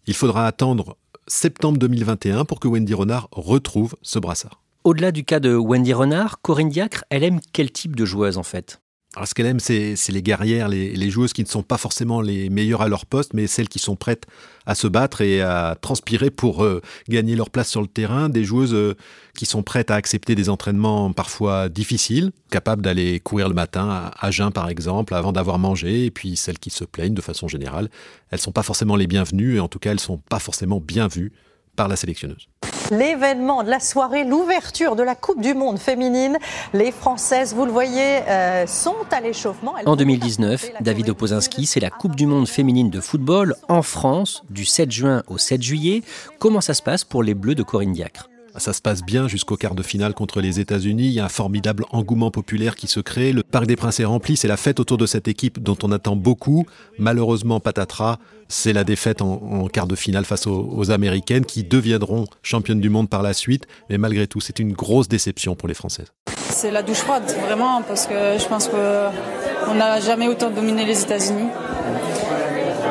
Il 0.06 0.14
faudra 0.14 0.46
attendre 0.46 0.96
septembre 1.26 1.76
2021 1.78 2.44
pour 2.44 2.60
que 2.60 2.68
Wendy 2.68 2.94
Renard 2.94 3.28
retrouve 3.32 3.96
ce 4.02 4.20
brassard. 4.20 4.62
Au-delà 4.84 5.10
du 5.10 5.24
cas 5.24 5.40
de 5.40 5.56
Wendy 5.56 5.92
Renard, 5.92 6.40
Corinne 6.40 6.68
Diacre, 6.68 7.02
elle 7.10 7.24
aime 7.24 7.40
quel 7.52 7.72
type 7.72 7.96
de 7.96 8.04
joueuse 8.04 8.38
en 8.38 8.44
fait? 8.44 8.80
Alors, 9.16 9.26
ce 9.26 9.34
qu'elle 9.34 9.46
aime, 9.46 9.58
c'est 9.58 9.96
les 10.10 10.22
guerrières, 10.22 10.68
les, 10.68 11.10
joueuses 11.10 11.32
qui 11.32 11.42
ne 11.42 11.48
sont 11.48 11.62
pas 11.62 11.78
forcément 11.78 12.20
les 12.20 12.50
meilleures 12.50 12.82
à 12.82 12.88
leur 12.88 13.06
poste, 13.06 13.32
mais 13.32 13.46
celles 13.46 13.68
qui 13.68 13.78
sont 13.78 13.96
prêtes 13.96 14.26
à 14.66 14.74
se 14.74 14.86
battre 14.86 15.22
et 15.22 15.40
à 15.40 15.76
transpirer 15.80 16.30
pour 16.30 16.62
euh, 16.62 16.82
gagner 17.08 17.34
leur 17.34 17.48
place 17.48 17.70
sur 17.70 17.80
le 17.80 17.86
terrain. 17.86 18.28
Des 18.28 18.44
joueuses 18.44 18.74
euh, 18.74 18.94
qui 19.34 19.46
sont 19.46 19.62
prêtes 19.62 19.90
à 19.90 19.94
accepter 19.94 20.34
des 20.34 20.50
entraînements 20.50 21.10
parfois 21.12 21.70
difficiles, 21.70 22.32
capables 22.50 22.82
d'aller 22.82 23.18
courir 23.18 23.48
le 23.48 23.54
matin 23.54 23.88
à, 23.88 24.26
à 24.26 24.30
jeun 24.30 24.52
par 24.52 24.68
exemple, 24.68 25.14
avant 25.14 25.32
d'avoir 25.32 25.58
mangé. 25.58 26.04
Et 26.04 26.10
puis 26.10 26.36
celles 26.36 26.58
qui 26.58 26.68
se 26.68 26.84
plaignent 26.84 27.14
de 27.14 27.22
façon 27.22 27.48
générale, 27.48 27.88
elles 28.30 28.38
ne 28.38 28.42
sont 28.42 28.52
pas 28.52 28.62
forcément 28.62 28.94
les 28.94 29.06
bienvenues 29.06 29.56
et 29.56 29.60
en 29.60 29.68
tout 29.68 29.78
cas, 29.78 29.90
elles 29.90 29.96
ne 29.96 30.00
sont 30.00 30.18
pas 30.18 30.38
forcément 30.38 30.80
bien 30.80 31.08
vues 31.08 31.32
par 31.76 31.88
la 31.88 31.96
sélectionneuse. 31.96 32.46
L'événement 32.90 33.62
de 33.62 33.70
la 33.70 33.80
soirée, 33.80 34.24
l'ouverture 34.24 34.96
de 34.96 35.02
la 35.02 35.14
Coupe 35.14 35.40
du 35.40 35.54
Monde 35.54 35.78
féminine. 35.78 36.38
Les 36.72 36.90
Françaises, 36.90 37.54
vous 37.54 37.66
le 37.66 37.72
voyez, 37.72 38.20
euh, 38.28 38.66
sont 38.66 38.94
à 39.10 39.20
l'échauffement. 39.20 39.74
En 39.84 39.96
2019, 39.96 40.70
David 40.80 41.10
Opozinski, 41.10 41.66
c'est 41.66 41.80
la 41.80 41.90
Coupe 41.90 42.16
du 42.16 42.26
Monde 42.26 42.48
féminine 42.48 42.90
de 42.90 43.00
football 43.00 43.56
en 43.68 43.82
France 43.82 44.42
du 44.48 44.64
7 44.64 44.90
juin 44.90 45.22
au 45.26 45.38
7 45.38 45.62
juillet. 45.62 46.02
Comment 46.38 46.60
ça 46.60 46.74
se 46.74 46.82
passe 46.82 47.04
pour 47.04 47.22
les 47.22 47.34
Bleus 47.34 47.54
de 47.54 47.62
Corinne 47.62 47.92
Diacre? 47.92 48.28
Ça 48.58 48.72
se 48.72 48.80
passe 48.80 49.02
bien 49.02 49.28
jusqu'au 49.28 49.56
quart 49.56 49.74
de 49.74 49.82
finale 49.82 50.14
contre 50.14 50.40
les 50.40 50.60
États-Unis. 50.60 51.06
Il 51.06 51.12
y 51.12 51.20
a 51.20 51.24
un 51.24 51.28
formidable 51.28 51.84
engouement 51.90 52.30
populaire 52.30 52.76
qui 52.76 52.86
se 52.86 53.00
crée. 53.00 53.32
Le 53.32 53.42
Parc 53.42 53.66
des 53.66 53.76
Princes 53.76 54.00
est 54.00 54.04
rempli. 54.04 54.36
C'est 54.36 54.48
la 54.48 54.56
fête 54.56 54.80
autour 54.80 54.98
de 54.98 55.06
cette 55.06 55.28
équipe 55.28 55.62
dont 55.62 55.76
on 55.82 55.92
attend 55.92 56.16
beaucoup. 56.16 56.66
Malheureusement, 56.98 57.60
patatras, 57.60 58.18
c'est 58.48 58.72
la 58.72 58.84
défaite 58.84 59.22
en, 59.22 59.68
quart 59.68 59.86
de 59.86 59.94
finale 59.94 60.24
face 60.24 60.46
aux, 60.46 60.90
Américaines 60.90 61.44
qui 61.44 61.64
deviendront 61.64 62.26
championnes 62.42 62.80
du 62.80 62.88
monde 62.88 63.08
par 63.08 63.22
la 63.22 63.34
suite. 63.34 63.66
Mais 63.90 63.98
malgré 63.98 64.26
tout, 64.26 64.40
c'est 64.40 64.58
une 64.58 64.72
grosse 64.72 65.08
déception 65.08 65.54
pour 65.54 65.68
les 65.68 65.74
Françaises. 65.74 66.12
C'est 66.50 66.70
la 66.70 66.82
douche 66.82 66.98
froide, 66.98 67.30
vraiment, 67.46 67.82
parce 67.82 68.06
que 68.06 68.38
je 68.38 68.46
pense 68.46 68.68
qu'on 68.68 69.74
n'a 69.74 70.00
jamais 70.00 70.28
autant 70.28 70.50
dominé 70.50 70.84
les 70.84 71.02
États-Unis. 71.02 71.48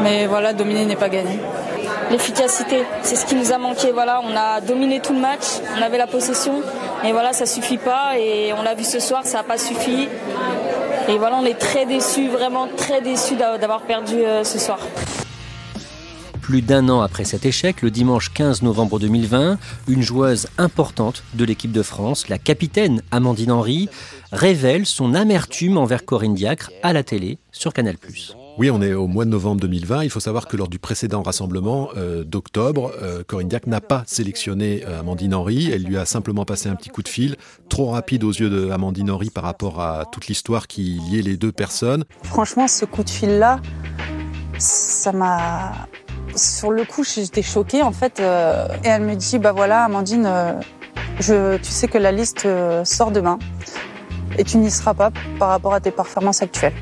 Mais 0.03 0.27
voilà, 0.27 0.53
dominer 0.53 0.85
n'est 0.85 0.95
pas 0.95 1.09
gagné 1.09 1.39
l'efficacité. 2.11 2.83
C'est 3.01 3.15
ce 3.15 3.25
qui 3.25 3.35
nous 3.35 3.51
a 3.51 3.57
manqué. 3.57 3.91
Voilà, 3.91 4.21
on 4.23 4.35
a 4.35 4.61
dominé 4.61 4.99
tout 4.99 5.13
le 5.13 5.19
match, 5.19 5.45
on 5.77 5.81
avait 5.81 5.97
la 5.97 6.07
possession, 6.07 6.61
et 7.03 7.11
voilà, 7.11 7.33
ça 7.33 7.45
suffit 7.45 7.77
pas. 7.77 8.17
Et 8.17 8.53
on 8.53 8.63
l'a 8.63 8.75
vu 8.75 8.83
ce 8.83 8.99
soir, 8.99 9.25
ça 9.25 9.37
n'a 9.39 9.43
pas 9.43 9.57
suffi. 9.57 10.07
Et 11.09 11.17
voilà, 11.17 11.37
on 11.37 11.45
est 11.45 11.57
très 11.57 11.85
déçus, 11.85 12.27
vraiment 12.27 12.67
très 12.75 13.01
déçus 13.01 13.35
d'avoir 13.35 13.81
perdu 13.81 14.15
euh, 14.15 14.43
ce 14.43 14.59
soir. 14.59 14.79
Plus 16.41 16.61
d'un 16.61 16.87
an 16.87 17.01
après 17.01 17.25
cet 17.25 17.45
échec, 17.45 17.81
le 17.81 17.91
dimanche 17.91 18.33
15 18.33 18.61
novembre 18.61 18.99
2020, 18.99 19.57
une 19.89 20.01
joueuse 20.01 20.47
importante 20.57 21.23
de 21.33 21.43
l'équipe 21.43 21.73
de 21.73 21.81
France, 21.81 22.29
la 22.29 22.37
capitaine 22.37 23.01
Amandine 23.11 23.51
Henry, 23.51 23.89
révèle 24.31 24.85
son 24.85 25.13
amertume 25.13 25.77
envers 25.77 26.05
Corinne 26.05 26.35
Diacre 26.35 26.71
à 26.83 26.93
la 26.93 27.03
télé 27.03 27.37
sur 27.51 27.73
Canal+. 27.73 27.97
Oui, 28.57 28.71
on 28.71 28.81
est 28.81 28.95
au 28.95 29.05
mois 29.05 29.23
de 29.23 29.29
novembre 29.29 29.61
2020. 29.61 30.03
Il 30.03 30.09
faut 30.09 30.19
savoir 30.19 30.47
que 30.47 30.57
lors 30.57 30.67
du 30.67 30.79
précédent 30.79 31.21
rassemblement 31.21 31.89
euh, 31.95 32.23
d'octobre, 32.23 32.91
euh, 33.03 33.21
Corinne 33.23 33.49
Diac 33.49 33.67
n'a 33.67 33.81
pas 33.81 34.01
sélectionné 34.07 34.83
euh, 34.87 35.01
Amandine 35.01 35.35
Henry. 35.35 35.69
Elle 35.71 35.83
lui 35.83 35.95
a 35.95 36.05
simplement 36.05 36.43
passé 36.43 36.67
un 36.67 36.73
petit 36.73 36.89
coup 36.89 37.03
de 37.03 37.07
fil, 37.07 37.35
trop 37.69 37.91
rapide 37.91 38.23
aux 38.23 38.31
yeux 38.31 38.49
d'Amandine 38.49 39.11
Henry 39.11 39.29
par 39.29 39.43
rapport 39.43 39.79
à 39.79 40.05
toute 40.11 40.25
l'histoire 40.25 40.65
qui 40.65 40.99
liait 41.07 41.21
les 41.21 41.37
deux 41.37 41.51
personnes. 41.51 42.03
Franchement, 42.23 42.67
ce 42.67 42.85
coup 42.85 43.03
de 43.03 43.11
fil-là, 43.11 43.61
ça 44.57 45.11
m'a... 45.11 45.73
Sur 46.35 46.71
le 46.71 46.83
coup, 46.83 47.03
j'étais 47.03 47.43
choquée 47.43 47.83
en 47.83 47.91
fait. 47.91 48.19
et 48.19 48.87
elle 48.87 49.03
me 49.03 49.15
dit, 49.15 49.37
bah 49.37 49.51
voilà, 49.51 49.83
Amandine, 49.83 50.29
tu 51.19 51.59
sais 51.61 51.87
que 51.87 51.99
la 51.99 52.11
liste 52.11 52.47
sort 52.83 53.11
demain 53.11 53.37
et 54.37 54.43
tu 54.43 54.57
n'y 54.57 54.71
seras 54.71 54.95
pas 54.95 55.11
par 55.37 55.49
rapport 55.49 55.73
à 55.73 55.79
tes 55.79 55.91
performances 55.91 56.41
actuelles. 56.41 56.73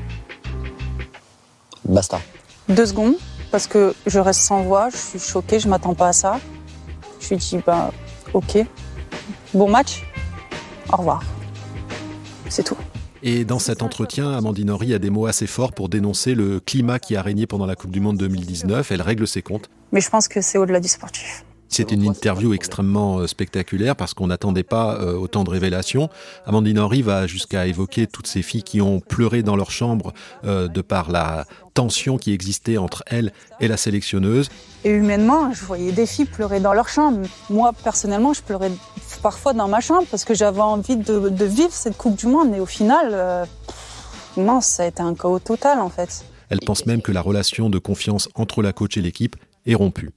Basta. 1.88 2.20
Deux 2.68 2.86
secondes, 2.86 3.14
parce 3.50 3.66
que 3.66 3.94
je 4.06 4.18
reste 4.18 4.40
sans 4.40 4.62
voix, 4.62 4.88
je 4.90 4.96
suis 4.96 5.18
choquée, 5.18 5.60
je 5.60 5.68
m'attends 5.68 5.94
pas 5.94 6.08
à 6.08 6.12
ça. 6.12 6.40
Je 7.20 7.28
lui 7.30 7.36
dis, 7.36 7.58
bah, 7.64 7.92
ok, 8.32 8.58
bon 9.54 9.70
match, 9.70 10.04
au 10.92 10.96
revoir. 10.96 11.22
C'est 12.48 12.62
tout. 12.62 12.76
Et 13.22 13.44
dans 13.44 13.58
cet 13.58 13.82
entretien, 13.82 14.30
Amandine 14.32 14.70
Henry 14.70 14.94
a 14.94 14.98
des 14.98 15.10
mots 15.10 15.26
assez 15.26 15.46
forts 15.46 15.72
pour 15.72 15.88
dénoncer 15.88 16.34
le 16.34 16.60
climat 16.60 16.98
qui 16.98 17.16
a 17.16 17.22
régné 17.22 17.46
pendant 17.46 17.66
la 17.66 17.74
Coupe 17.74 17.90
du 17.90 18.00
Monde 18.00 18.18
2019. 18.18 18.92
Elle 18.92 19.02
règle 19.02 19.26
ses 19.26 19.42
comptes. 19.42 19.68
Mais 19.92 20.00
je 20.00 20.10
pense 20.10 20.28
que 20.28 20.40
c'est 20.40 20.58
au-delà 20.58 20.80
du 20.80 20.88
sportif. 20.88 21.44
C'est 21.68 21.90
une 21.90 22.06
interview 22.06 22.54
extrêmement 22.54 23.18
euh, 23.18 23.26
spectaculaire 23.26 23.96
parce 23.96 24.14
qu'on 24.14 24.28
n'attendait 24.28 24.62
pas 24.62 24.96
euh, 25.00 25.14
autant 25.14 25.44
de 25.44 25.50
révélations. 25.50 26.08
Amandine 26.46 26.78
Henry 26.78 27.02
va 27.02 27.26
jusqu'à 27.26 27.66
évoquer 27.66 28.06
toutes 28.06 28.26
ces 28.26 28.42
filles 28.42 28.62
qui 28.62 28.80
ont 28.80 29.00
pleuré 29.00 29.42
dans 29.42 29.56
leur 29.56 29.70
chambre 29.70 30.12
euh, 30.44 30.68
de 30.68 30.80
par 30.80 31.10
la 31.10 31.44
tension 31.74 32.16
qui 32.16 32.32
existait 32.32 32.78
entre 32.78 33.02
elle 33.06 33.32
et 33.60 33.68
la 33.68 33.76
sélectionneuse. 33.76 34.48
Et 34.84 34.90
humainement, 34.90 35.52
je 35.52 35.64
voyais 35.64 35.92
des 35.92 36.06
filles 36.06 36.24
pleurer 36.24 36.60
dans 36.60 36.72
leur 36.72 36.88
chambre. 36.88 37.26
Moi, 37.50 37.72
personnellement, 37.84 38.32
je 38.32 38.42
pleurais 38.42 38.70
parfois 39.22 39.52
dans 39.52 39.68
ma 39.68 39.80
chambre 39.80 40.06
parce 40.10 40.24
que 40.24 40.34
j'avais 40.34 40.60
envie 40.60 40.96
de, 40.96 41.44
vivre 41.44 41.72
cette 41.72 41.96
Coupe 41.96 42.16
du 42.16 42.26
Monde. 42.26 42.54
Et 42.54 42.60
au 42.60 42.66
final, 42.66 43.46
non, 44.36 44.60
ça 44.60 44.84
a 44.84 44.86
été 44.86 45.02
un 45.02 45.14
chaos 45.14 45.40
total 45.40 45.80
en 45.80 45.90
fait. 45.90 46.24
Elle 46.48 46.60
pense 46.60 46.86
même 46.86 47.02
que 47.02 47.12
la 47.12 47.20
relation 47.20 47.68
de 47.68 47.78
confiance 47.78 48.28
entre 48.34 48.62
la 48.62 48.72
coach 48.72 48.96
et 48.96 49.02
l'équipe 49.02 49.36
est 49.66 49.74
rompue. 49.74 50.10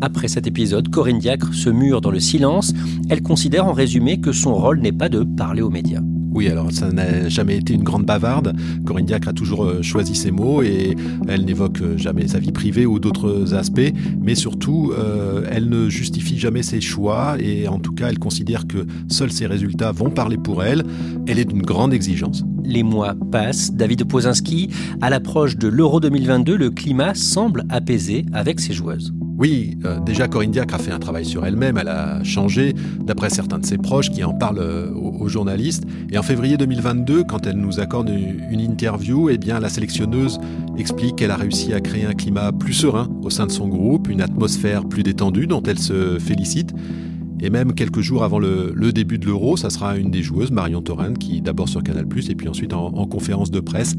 Après 0.00 0.28
cet 0.28 0.46
épisode, 0.46 0.88
Corinne 0.90 1.18
Diacre 1.18 1.54
se 1.54 1.70
mure 1.70 2.00
dans 2.00 2.10
le 2.10 2.20
silence. 2.20 2.74
Elle 3.08 3.22
considère 3.22 3.66
en 3.66 3.72
résumé 3.72 4.20
que 4.20 4.32
son 4.32 4.54
rôle 4.54 4.80
n'est 4.80 4.92
pas 4.92 5.08
de 5.08 5.22
parler 5.22 5.62
aux 5.62 5.70
médias. 5.70 6.02
Oui, 6.36 6.48
alors 6.48 6.70
ça 6.70 6.92
n'a 6.92 7.30
jamais 7.30 7.56
été 7.56 7.72
une 7.72 7.82
grande 7.82 8.04
bavarde. 8.04 8.54
Corinne 8.84 9.06
Diacre 9.06 9.28
a 9.28 9.32
toujours 9.32 9.64
euh, 9.64 9.80
choisi 9.80 10.14
ses 10.14 10.30
mots 10.30 10.60
et 10.62 10.94
elle 11.28 11.46
n'évoque 11.46 11.80
euh, 11.80 11.96
jamais 11.96 12.28
sa 12.28 12.38
vie 12.38 12.52
privée 12.52 12.84
ou 12.84 12.98
d'autres 12.98 13.54
aspects, 13.54 13.90
mais 14.20 14.34
surtout, 14.34 14.92
euh, 14.92 15.46
elle 15.50 15.70
ne 15.70 15.88
justifie 15.88 16.38
jamais 16.38 16.62
ses 16.62 16.82
choix 16.82 17.36
et 17.40 17.68
en 17.68 17.78
tout 17.78 17.92
cas, 17.92 18.10
elle 18.10 18.18
considère 18.18 18.66
que 18.66 18.86
seuls 19.08 19.32
ses 19.32 19.46
résultats 19.46 19.92
vont 19.92 20.10
parler 20.10 20.36
pour 20.36 20.62
elle. 20.62 20.84
Elle 21.26 21.38
est 21.38 21.46
d'une 21.46 21.62
grande 21.62 21.94
exigence. 21.94 22.44
Les 22.64 22.82
mois 22.82 23.14
passent. 23.32 23.72
David 23.72 24.04
Pozinski, 24.04 24.68
à 25.00 25.08
l'approche 25.08 25.56
de 25.56 25.68
l'Euro 25.68 26.00
2022, 26.00 26.54
le 26.54 26.68
climat 26.68 27.14
semble 27.14 27.64
apaisé 27.70 28.26
avec 28.34 28.60
ses 28.60 28.74
joueuses. 28.74 29.14
Oui, 29.38 29.76
euh, 29.84 30.00
déjà 30.00 30.28
Corinne 30.28 30.50
Diacre 30.50 30.74
a 30.74 30.78
fait 30.78 30.92
un 30.92 30.98
travail 30.98 31.26
sur 31.26 31.44
elle-même, 31.44 31.76
elle 31.76 31.88
a 31.88 32.24
changé, 32.24 32.74
d'après 33.00 33.28
certains 33.28 33.58
de 33.58 33.66
ses 33.66 33.76
proches 33.76 34.10
qui 34.10 34.24
en 34.24 34.32
parlent 34.32 34.60
euh, 34.60 34.90
aux, 34.94 35.28
journalistes. 35.28 35.84
Et 36.10 36.16
en 36.16 36.22
février 36.22 36.56
2022, 36.56 37.24
quand 37.24 37.46
elle 37.46 37.56
nous 37.56 37.78
accorde 37.78 38.08
une, 38.08 38.60
interview, 38.60 39.28
eh 39.28 39.36
bien 39.36 39.60
la 39.60 39.68
sélectionneuse 39.68 40.38
explique 40.78 41.16
qu'elle 41.16 41.30
a 41.30 41.36
réussi 41.36 41.74
à 41.74 41.80
créer 41.80 42.06
un 42.06 42.14
climat 42.14 42.52
plus 42.52 42.72
serein 42.72 43.08
au 43.22 43.28
sein 43.28 43.46
de 43.46 43.52
son 43.52 43.68
groupe, 43.68 44.08
une 44.08 44.22
atmosphère 44.22 44.86
plus 44.86 45.02
détendue 45.02 45.46
dont 45.46 45.62
elle 45.62 45.78
se 45.78 46.18
félicite. 46.18 46.72
Et 47.40 47.50
même 47.50 47.74
quelques 47.74 48.00
jours 48.00 48.24
avant 48.24 48.38
le, 48.38 48.72
début 48.92 49.18
de 49.18 49.26
l'Euro, 49.26 49.56
ça 49.56 49.68
sera 49.68 49.96
une 49.98 50.10
des 50.10 50.22
joueuses, 50.22 50.50
Marion 50.50 50.80
Torren, 50.80 51.12
qui 51.14 51.42
d'abord 51.42 51.68
sur 51.68 51.82
Canal+, 51.82 52.06
et 52.28 52.34
puis 52.34 52.48
ensuite 52.48 52.72
en, 52.72 53.06
conférence 53.06 53.50
de 53.50 53.60
presse, 53.60 53.94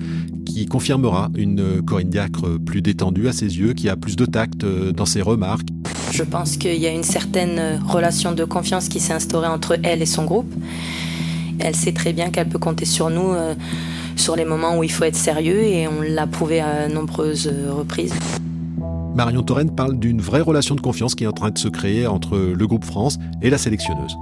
qui 0.58 0.66
confirmera 0.66 1.30
une 1.36 1.84
Corinne 1.84 2.10
Diacre 2.10 2.58
plus 2.66 2.82
détendue 2.82 3.28
à 3.28 3.32
ses 3.32 3.60
yeux, 3.60 3.74
qui 3.74 3.90
a 3.90 3.96
plus 3.96 4.16
de 4.16 4.26
tact 4.26 4.64
euh, 4.64 4.92
dans 4.92 5.06
ses 5.06 5.22
remarques. 5.22 5.68
Je 6.12 6.24
pense 6.24 6.58
qu'il 6.58 6.78
y 6.78 6.88
a 6.88 6.92
une 6.92 7.04
certaine 7.04 7.80
relation 7.88 8.32
de 8.32 8.44
confiance 8.44 8.90
qui 8.90 9.00
s'est 9.00 9.14
instaurée 9.14 9.48
entre 9.48 9.78
elle 9.84 10.02
et 10.02 10.08
son 10.08 10.24
groupe. 10.26 10.52
Elle 11.60 11.76
sait 11.76 11.92
très 11.92 12.12
bien 12.12 12.32
qu'elle 12.32 12.50
peut 12.50 12.58
compter 12.58 12.86
sur 12.86 13.12
nous 13.12 13.34
euh, 13.34 13.54
sur 14.16 14.36
les 14.36 14.46
moments 14.46 14.80
où 14.80 14.84
il 14.84 14.92
faut 14.92 15.04
être 15.04 15.16
sérieux 15.16 15.62
et 15.62 15.88
on 15.88 16.02
l'a 16.02 16.26
prouvé 16.26 16.60
à 16.60 16.88
nombreuses 16.88 17.54
reprises. 17.70 18.16
Marion 19.14 19.44
Torren 19.44 19.70
parle 19.70 20.00
d'une 20.00 20.22
vraie 20.22 20.42
relation 20.42 20.74
de 20.74 20.82
confiance 20.82 21.14
qui 21.14 21.26
est 21.26 21.28
en 21.28 21.34
train 21.34 21.52
de 21.52 21.58
se 21.60 21.68
créer 21.68 22.08
entre 22.08 22.36
le 22.38 22.68
groupe 22.68 22.86
France 22.86 23.20
et 23.44 23.52
la 23.52 23.60
sélectionneuse. 23.60 24.16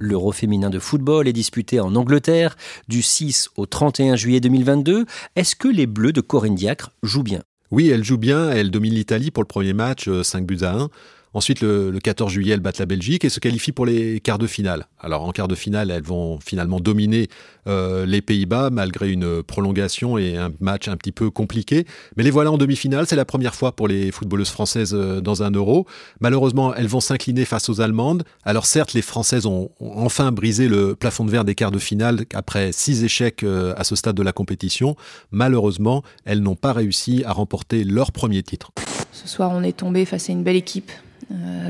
L'Euro 0.00 0.32
féminin 0.32 0.70
de 0.70 0.78
football 0.78 1.26
est 1.28 1.32
disputé 1.32 1.80
en 1.80 1.94
Angleterre 1.96 2.56
du 2.88 3.02
6 3.02 3.50
au 3.56 3.66
31 3.66 4.16
juillet 4.16 4.40
2022. 4.40 5.06
Est-ce 5.36 5.56
que 5.56 5.68
les 5.68 5.86
Bleus 5.86 6.12
de 6.12 6.20
Corinne 6.20 6.54
Diacre 6.54 6.90
jouent 7.02 7.22
bien? 7.22 7.42
Oui, 7.70 7.88
elle 7.88 8.04
joue 8.04 8.18
bien. 8.18 8.50
Elle 8.50 8.70
domine 8.70 8.94
l'Italie 8.94 9.30
pour 9.30 9.42
le 9.42 9.48
premier 9.48 9.72
match, 9.72 10.08
5 10.08 10.38
euh, 10.38 10.44
buts 10.44 10.58
à 10.62 10.74
1. 10.74 10.88
Ensuite, 11.34 11.60
le, 11.60 11.98
14 12.02 12.32
juillet, 12.32 12.54
elles 12.54 12.60
battent 12.60 12.78
la 12.78 12.86
Belgique 12.86 13.24
et 13.24 13.28
se 13.28 13.40
qualifient 13.40 13.72
pour 13.72 13.86
les 13.86 14.20
quarts 14.20 14.38
de 14.38 14.46
finale. 14.46 14.86
Alors, 14.98 15.24
en 15.24 15.32
quart 15.32 15.48
de 15.48 15.54
finale, 15.54 15.90
elles 15.90 16.02
vont 16.02 16.38
finalement 16.40 16.80
dominer 16.80 17.28
euh, 17.66 18.06
les 18.06 18.22
Pays-Bas 18.22 18.70
malgré 18.70 19.10
une 19.10 19.42
prolongation 19.42 20.16
et 20.16 20.36
un 20.36 20.50
match 20.60 20.88
un 20.88 20.96
petit 20.96 21.12
peu 21.12 21.30
compliqué. 21.30 21.86
Mais 22.16 22.22
les 22.22 22.30
voilà 22.30 22.50
en 22.50 22.58
demi-finale. 22.58 23.06
C'est 23.06 23.16
la 23.16 23.24
première 23.24 23.54
fois 23.54 23.72
pour 23.72 23.88
les 23.88 24.10
footballeuses 24.10 24.50
françaises 24.50 24.94
euh, 24.94 25.20
dans 25.20 25.42
un 25.42 25.50
euro. 25.50 25.86
Malheureusement, 26.20 26.74
elles 26.74 26.86
vont 26.86 27.00
s'incliner 27.00 27.44
face 27.44 27.68
aux 27.68 27.80
Allemandes. 27.80 28.24
Alors, 28.44 28.66
certes, 28.66 28.94
les 28.94 29.02
Françaises 29.02 29.46
ont, 29.46 29.70
enfin 29.80 30.32
brisé 30.32 30.68
le 30.68 30.94
plafond 30.94 31.24
de 31.24 31.30
verre 31.30 31.44
des 31.44 31.54
quarts 31.54 31.70
de 31.70 31.78
finale 31.78 32.24
après 32.34 32.72
six 32.72 33.04
échecs 33.04 33.42
euh, 33.42 33.74
à 33.76 33.84
ce 33.84 33.96
stade 33.96 34.16
de 34.16 34.22
la 34.22 34.32
compétition. 34.32 34.96
Malheureusement, 35.30 36.02
elles 36.24 36.40
n'ont 36.40 36.56
pas 36.56 36.72
réussi 36.72 37.22
à 37.26 37.32
remporter 37.32 37.84
leur 37.84 38.12
premier 38.12 38.42
titre. 38.42 38.72
Ce 39.12 39.28
soir, 39.28 39.50
on 39.52 39.62
est 39.62 39.76
tombé 39.76 40.04
face 40.04 40.30
à 40.30 40.32
une 40.32 40.42
belle 40.42 40.56
équipe 40.56 40.90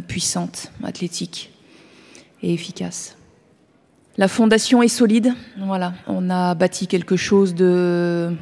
puissante, 0.07 0.71
athlétique 0.85 1.53
et 2.43 2.53
efficace. 2.53 3.17
La 4.17 4.27
fondation 4.27 4.83
est 4.83 4.89
solide. 4.89 5.33
Voilà, 5.59 5.95
on 6.09 6.29
a 6.29 6.55
bâti 6.55 6.87
quelque 6.87 7.17
chose 7.17 7.55
de 7.55 8.33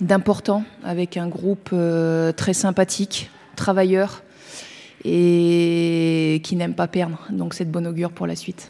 d'important 0.00 0.64
avec 0.82 1.16
un 1.16 1.28
groupe 1.28 1.70
euh, 1.72 2.32
très 2.32 2.52
sympathique, 2.52 3.30
travailleur 3.54 4.22
et 5.04 6.40
qui 6.42 6.56
n'aime 6.56 6.74
pas 6.74 6.88
perdre. 6.88 7.18
Donc 7.30 7.54
c'est 7.54 7.64
de 7.64 7.70
bon 7.70 7.86
augure 7.86 8.10
pour 8.10 8.26
la 8.26 8.34
suite. 8.34 8.66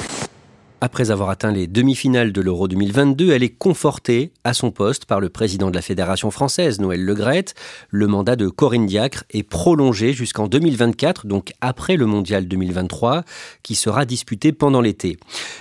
Après 0.84 1.10
avoir 1.10 1.30
atteint 1.30 1.50
les 1.50 1.66
demi-finales 1.66 2.30
de 2.30 2.42
l'Euro 2.42 2.68
2022, 2.68 3.32
elle 3.32 3.42
est 3.42 3.56
confortée 3.56 4.32
à 4.44 4.52
son 4.52 4.70
poste 4.70 5.06
par 5.06 5.18
le 5.18 5.30
président 5.30 5.70
de 5.70 5.74
la 5.74 5.80
Fédération 5.80 6.30
française, 6.30 6.78
Noël 6.78 7.02
Legrette. 7.02 7.54
Le 7.88 8.06
mandat 8.06 8.36
de 8.36 8.48
Corinne 8.48 8.84
Diacre 8.84 9.24
est 9.30 9.44
prolongé 9.44 10.12
jusqu'en 10.12 10.46
2024, 10.46 11.26
donc 11.26 11.54
après 11.62 11.96
le 11.96 12.04
Mondial 12.04 12.46
2023, 12.46 13.24
qui 13.62 13.76
sera 13.76 14.04
disputé 14.04 14.52
pendant 14.52 14.82
l'été. 14.82 15.16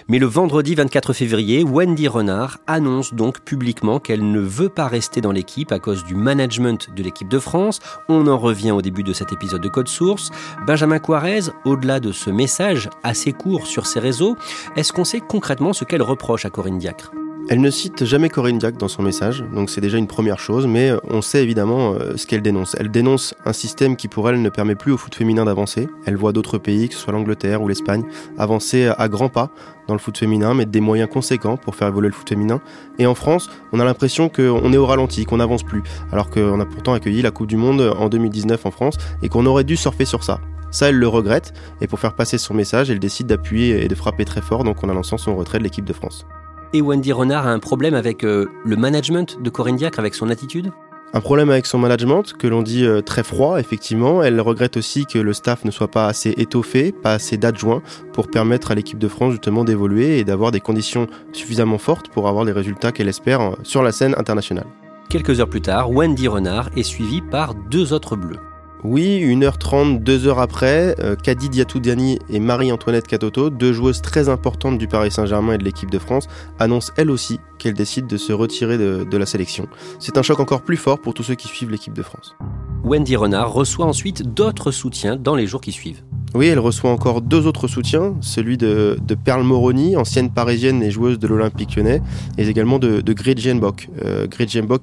Mais 0.09 0.19
le 0.19 0.25
vendredi 0.25 0.75
24 0.75 1.13
février, 1.13 1.63
Wendy 1.63 2.09
Renard 2.09 2.57
annonce 2.67 3.13
donc 3.13 3.45
publiquement 3.45 3.99
qu'elle 3.99 4.29
ne 4.29 4.41
veut 4.41 4.67
pas 4.67 4.89
rester 4.89 5.21
dans 5.21 5.31
l'équipe 5.31 5.71
à 5.71 5.79
cause 5.79 6.03
du 6.03 6.15
management 6.15 6.89
de 6.93 7.01
l'équipe 7.01 7.29
de 7.29 7.39
France. 7.39 7.79
On 8.09 8.27
en 8.27 8.37
revient 8.37 8.71
au 8.71 8.81
début 8.81 9.03
de 9.03 9.13
cet 9.13 9.31
épisode 9.31 9.61
de 9.61 9.69
Code 9.69 9.87
Source. 9.87 10.31
Benjamin 10.67 10.99
Quarez, 10.99 11.43
au-delà 11.63 12.01
de 12.01 12.11
ce 12.11 12.29
message 12.29 12.89
assez 13.03 13.31
court 13.31 13.67
sur 13.67 13.87
ses 13.87 14.01
réseaux, 14.01 14.35
est-ce 14.75 14.91
qu'on 14.91 15.12
concrètement 15.19 15.73
ce 15.73 15.85
qu'elle 15.85 16.01
reproche 16.01 16.45
à 16.45 16.49
Corinne 16.49 16.77
Diacre. 16.77 17.11
Elle 17.49 17.59
ne 17.59 17.69
cite 17.69 18.05
jamais 18.05 18.29
Corinne 18.29 18.57
Diacre 18.57 18.77
dans 18.77 18.87
son 18.87 19.03
message, 19.03 19.43
donc 19.53 19.69
c'est 19.69 19.81
déjà 19.81 19.97
une 19.97 20.07
première 20.07 20.39
chose, 20.39 20.65
mais 20.65 20.93
on 21.09 21.21
sait 21.21 21.43
évidemment 21.43 21.93
euh, 21.93 22.15
ce 22.15 22.25
qu'elle 22.25 22.41
dénonce. 22.41 22.73
Elle 22.79 22.89
dénonce 22.89 23.35
un 23.45 23.51
système 23.51 23.97
qui 23.97 24.07
pour 24.07 24.29
elle 24.29 24.41
ne 24.41 24.49
permet 24.49 24.75
plus 24.75 24.93
au 24.93 24.97
foot 24.97 25.13
féminin 25.13 25.43
d'avancer. 25.43 25.89
Elle 26.05 26.15
voit 26.15 26.31
d'autres 26.31 26.57
pays, 26.57 26.87
que 26.87 26.95
ce 26.95 27.01
soit 27.01 27.11
l'Angleterre 27.11 27.61
ou 27.61 27.67
l'Espagne, 27.67 28.05
avancer 28.37 28.87
à 28.97 29.09
grands 29.09 29.27
pas 29.27 29.49
dans 29.89 29.93
le 29.93 29.99
foot 29.99 30.17
féminin, 30.17 30.53
mettre 30.53 30.71
des 30.71 30.79
moyens 30.79 31.09
conséquents 31.09 31.57
pour 31.57 31.75
faire 31.75 31.89
évoluer 31.89 32.07
le 32.07 32.13
foot 32.13 32.29
féminin. 32.29 32.61
Et 32.97 33.05
en 33.05 33.15
France, 33.15 33.49
on 33.73 33.81
a 33.81 33.85
l'impression 33.85 34.29
qu'on 34.29 34.71
est 34.71 34.77
au 34.77 34.85
ralenti, 34.85 35.25
qu'on 35.25 35.37
n'avance 35.37 35.63
plus, 35.63 35.83
alors 36.13 36.29
qu'on 36.29 36.61
a 36.61 36.65
pourtant 36.65 36.93
accueilli 36.93 37.21
la 37.21 37.31
Coupe 37.31 37.47
du 37.47 37.57
Monde 37.57 37.93
en 37.99 38.07
2019 38.07 38.65
en 38.65 38.71
France 38.71 38.95
et 39.21 39.27
qu'on 39.27 39.45
aurait 39.45 39.65
dû 39.65 39.75
surfer 39.75 40.05
sur 40.05 40.23
ça. 40.23 40.39
Ça, 40.73 40.89
elle 40.89 40.97
le 40.97 41.07
regrette, 41.07 41.53
et 41.81 41.87
pour 41.87 41.99
faire 41.99 42.15
passer 42.15 42.39
son 42.39 42.55
message, 42.55 42.89
elle 42.89 42.97
décide 42.97 43.27
d'appuyer 43.27 43.85
et 43.85 43.87
de 43.87 43.93
frapper 43.93 44.25
très 44.25 44.41
fort, 44.41 44.63
donc 44.63 44.83
en 44.83 44.89
annonçant 44.89 45.19
son 45.19 45.35
retrait 45.35 45.59
de 45.59 45.63
l'équipe 45.63 45.85
de 45.85 45.93
France. 45.93 46.25
Et 46.73 46.81
Wendy 46.81 47.11
Renard 47.11 47.45
a 47.45 47.51
un 47.51 47.59
problème 47.59 47.93
avec 47.93 48.23
euh, 48.23 48.47
le 48.65 48.75
management 48.75 49.39
de 49.39 49.49
Corinne 49.51 49.75
Diacre, 49.75 49.99
avec 49.99 50.15
son 50.15 50.29
attitude? 50.29 50.71
Un 51.13 51.21
problème 51.21 51.51
avec 51.51 51.67
son 51.67 51.77
management, 51.77 52.33
que 52.33 52.47
l'on 52.47 52.63
dit 52.63 52.85
euh, 52.85 53.01
très 53.01 53.21
froid, 53.21 53.59
effectivement. 53.59 54.23
Elle 54.23 54.41
regrette 54.41 54.75
aussi 54.77 55.05
que 55.05 55.19
le 55.19 55.31
staff 55.33 55.63
ne 55.63 55.69
soit 55.69 55.91
pas 55.91 56.07
assez 56.07 56.33
étoffé, 56.37 56.91
pas 56.91 57.13
assez 57.13 57.37
d'adjoints 57.37 57.83
pour 58.11 58.27
permettre 58.27 58.71
à 58.71 58.75
l'équipe 58.75 58.97
de 58.97 59.07
France 59.07 59.33
justement 59.33 59.63
d'évoluer 59.63 60.17
et 60.17 60.23
d'avoir 60.23 60.49
des 60.49 60.59
conditions 60.59 61.05
suffisamment 61.33 61.77
fortes 61.77 62.07
pour 62.07 62.27
avoir 62.27 62.45
les 62.45 62.51
résultats 62.51 62.91
qu'elle 62.91 63.09
espère 63.09 63.41
euh, 63.41 63.51
sur 63.61 63.83
la 63.83 63.91
scène 63.91 64.15
internationale. 64.17 64.65
Quelques 65.07 65.39
heures 65.39 65.49
plus 65.49 65.61
tard, 65.61 65.91
Wendy 65.91 66.27
Renard 66.27 66.71
est 66.75 66.81
suivie 66.81 67.21
par 67.21 67.53
deux 67.53 67.93
autres 67.93 68.15
bleus. 68.15 68.39
Oui, 68.83 69.23
1h30, 69.23 70.03
2 70.03 70.27
heures 70.27 70.39
après, 70.39 70.95
euh, 70.99 71.15
Kadi 71.15 71.47
Diatoudiani 71.47 72.19
et 72.29 72.41
Marie-Antoinette 72.41 73.07
Catoto, 73.07 73.49
deux 73.49 73.71
joueuses 73.71 74.01
très 74.01 74.27
importantes 74.27 74.77
du 74.77 74.89
Paris 74.89 75.09
Saint-Germain 75.09 75.53
et 75.53 75.57
de 75.57 75.63
l'équipe 75.63 75.89
de 75.89 75.99
France, 75.99 76.27
annoncent 76.59 76.91
elles 76.97 77.09
aussi 77.09 77.39
qu'elles 77.59 77.75
décident 77.75 78.07
de 78.07 78.17
se 78.17 78.33
retirer 78.33 78.77
de 78.77 79.17
la 79.17 79.25
sélection. 79.25 79.67
C'est 79.99 80.17
un 80.17 80.21
choc 80.21 80.41
encore 80.41 80.63
plus 80.63 80.75
fort 80.75 80.99
pour 80.99 81.13
tous 81.13 81.23
ceux 81.23 81.35
qui 81.35 81.47
suivent 81.47 81.71
l'équipe 81.71 81.93
de 81.93 82.03
France. 82.03 82.35
Wendy 82.83 83.15
Renard 83.15 83.53
reçoit 83.53 83.85
ensuite 83.85 84.33
d'autres 84.33 84.71
soutiens 84.71 85.15
dans 85.15 85.35
les 85.35 85.47
jours 85.47 85.61
qui 85.61 85.71
suivent. 85.71 86.03
Oui, 86.33 86.47
elle 86.47 86.59
reçoit 86.59 86.89
encore 86.89 87.21
deux 87.21 87.45
autres 87.45 87.67
soutiens, 87.67 88.15
celui 88.21 88.57
de, 88.57 88.97
Perle 89.23 89.43
Moroni, 89.43 89.95
ancienne 89.95 90.31
parisienne 90.31 90.81
et 90.81 90.89
joueuse 90.89 91.19
de 91.19 91.27
l'Olympique 91.27 91.75
lyonnais, 91.75 92.01
et 92.37 92.47
également 92.47 92.79
de, 92.79 93.01
de 93.01 93.13
Gridjenbok. 93.13 93.89
Euh, 94.03 94.27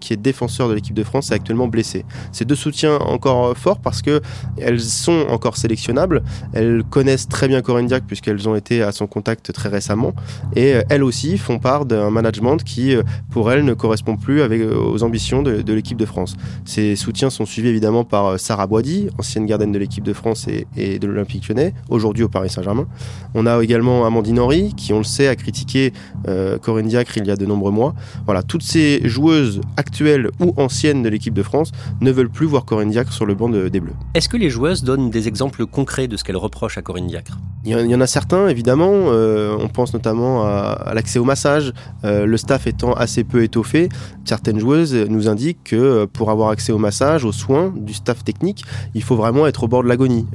qui 0.00 0.12
est 0.12 0.16
défenseur 0.16 0.68
de 0.68 0.74
l'équipe 0.74 0.94
de 0.94 1.02
France, 1.02 1.30
est 1.30 1.34
actuellement 1.34 1.68
blessé. 1.68 2.04
Ces 2.32 2.44
deux 2.44 2.54
soutiens 2.54 2.96
encore 2.96 3.56
forts 3.56 3.80
parce 3.80 4.02
que 4.02 4.20
elles 4.58 4.80
sont 4.80 5.26
encore 5.28 5.56
sélectionnables, 5.56 6.22
elles 6.52 6.82
connaissent 6.88 7.28
très 7.28 7.48
bien 7.48 7.60
Corinne 7.62 7.88
puisqu'elles 8.06 8.48
ont 8.48 8.54
été 8.54 8.82
à 8.82 8.92
son 8.92 9.06
contact 9.06 9.52
très 9.52 9.68
récemment, 9.68 10.14
et 10.54 10.74
euh, 10.74 10.82
elles 10.88 11.02
aussi 11.02 11.38
font 11.38 11.58
part 11.58 11.84
d'un 11.84 12.10
management 12.10 12.58
qui, 12.58 12.94
euh, 12.94 13.02
pour 13.30 13.50
elles, 13.50 13.64
ne 13.64 13.74
correspond 13.74 14.16
plus 14.16 14.40
euh, 14.40 14.74
aux 14.76 15.02
ambitions 15.02 15.42
de, 15.42 15.72
l'équipe 15.72 15.98
de 15.98 16.06
France. 16.06 16.36
Ces 16.64 16.96
soutiens 16.96 17.30
sont 17.30 17.46
suivis 17.46 17.68
évidemment 17.68 18.04
par 18.04 18.38
Sarah 18.38 18.66
Boidi, 18.66 19.08
ancienne 19.18 19.46
gardienne 19.46 19.72
de 19.72 19.78
l'équipe 19.78 20.04
de 20.04 20.12
France 20.12 20.46
et, 20.48 20.66
et 20.76 20.98
de 20.98 21.06
l'Olympique 21.06 21.39
l'Olympique 21.40 21.48
lyonnais, 21.48 21.74
aujourd'hui 21.88 22.24
au 22.24 22.28
Paris 22.28 22.50
Saint-Germain. 22.50 22.86
On 23.34 23.46
a 23.46 23.62
également 23.62 24.06
Amandine 24.06 24.40
Henry, 24.40 24.74
qui 24.74 24.92
on 24.92 24.98
le 24.98 25.04
sait 25.04 25.28
a 25.28 25.36
critiqué 25.36 25.92
euh, 26.28 26.58
Corinne 26.58 26.86
Diacre 26.86 27.16
il 27.16 27.26
y 27.26 27.30
a 27.30 27.36
de 27.36 27.46
nombreux 27.46 27.70
mois. 27.70 27.94
Voilà, 28.24 28.42
toutes 28.42 28.62
ces 28.62 29.00
joueuses 29.04 29.60
actuelles 29.76 30.30
ou 30.40 30.54
anciennes 30.56 31.02
de 31.02 31.08
l'équipe 31.08 31.34
de 31.34 31.42
France 31.42 31.72
ne 32.00 32.10
veulent 32.10 32.30
plus 32.30 32.46
voir 32.46 32.64
Corinne 32.64 32.90
Diacre 32.90 33.12
sur 33.12 33.26
le 33.26 33.34
banc 33.34 33.48
des 33.48 33.80
Bleus. 33.80 33.92
Est-ce 34.14 34.28
que 34.28 34.36
les 34.36 34.50
joueuses 34.50 34.82
donnent 34.82 35.10
des 35.10 35.28
exemples 35.28 35.66
concrets 35.66 36.08
de 36.08 36.16
ce 36.16 36.24
qu'elles 36.24 36.36
reprochent 36.36 36.78
à 36.78 36.82
Corinne 36.82 37.06
Diacre? 37.06 37.38
Il 37.64 37.72
y, 37.72 37.94
en 37.94 38.00
a 38.00 38.06
certains, 38.06 38.48
évidemment. 38.48 38.90
Euh, 38.90 39.54
on 39.60 39.68
pense 39.68 39.92
notamment 39.92 40.44
à, 40.44 40.92
l'accès 40.94 41.18
au 41.18 41.24
massage. 41.24 41.72
Euh, 42.04 42.24
le 42.24 42.36
staff 42.38 42.66
étant 42.66 42.94
assez 42.94 43.22
peu 43.22 43.42
étoffé, 43.42 43.90
certaines 44.24 44.58
joueuses 44.58 44.94
nous 44.94 45.28
indiquent 45.28 45.62
que 45.64 46.06
pour 46.06 46.30
avoir 46.30 46.50
accès 46.50 46.72
au 46.72 46.78
massage, 46.78 47.24
aux 47.24 47.32
soins 47.32 47.72
du 47.76 47.92
staff 47.92 48.24
technique, 48.24 48.64
il 48.94 49.02
faut 49.02 49.16
vraiment 49.16 49.46
être 49.46 49.64
au 49.64 49.68
bord 49.68 49.82
de 49.82 49.88
l'agonie. 49.88 50.26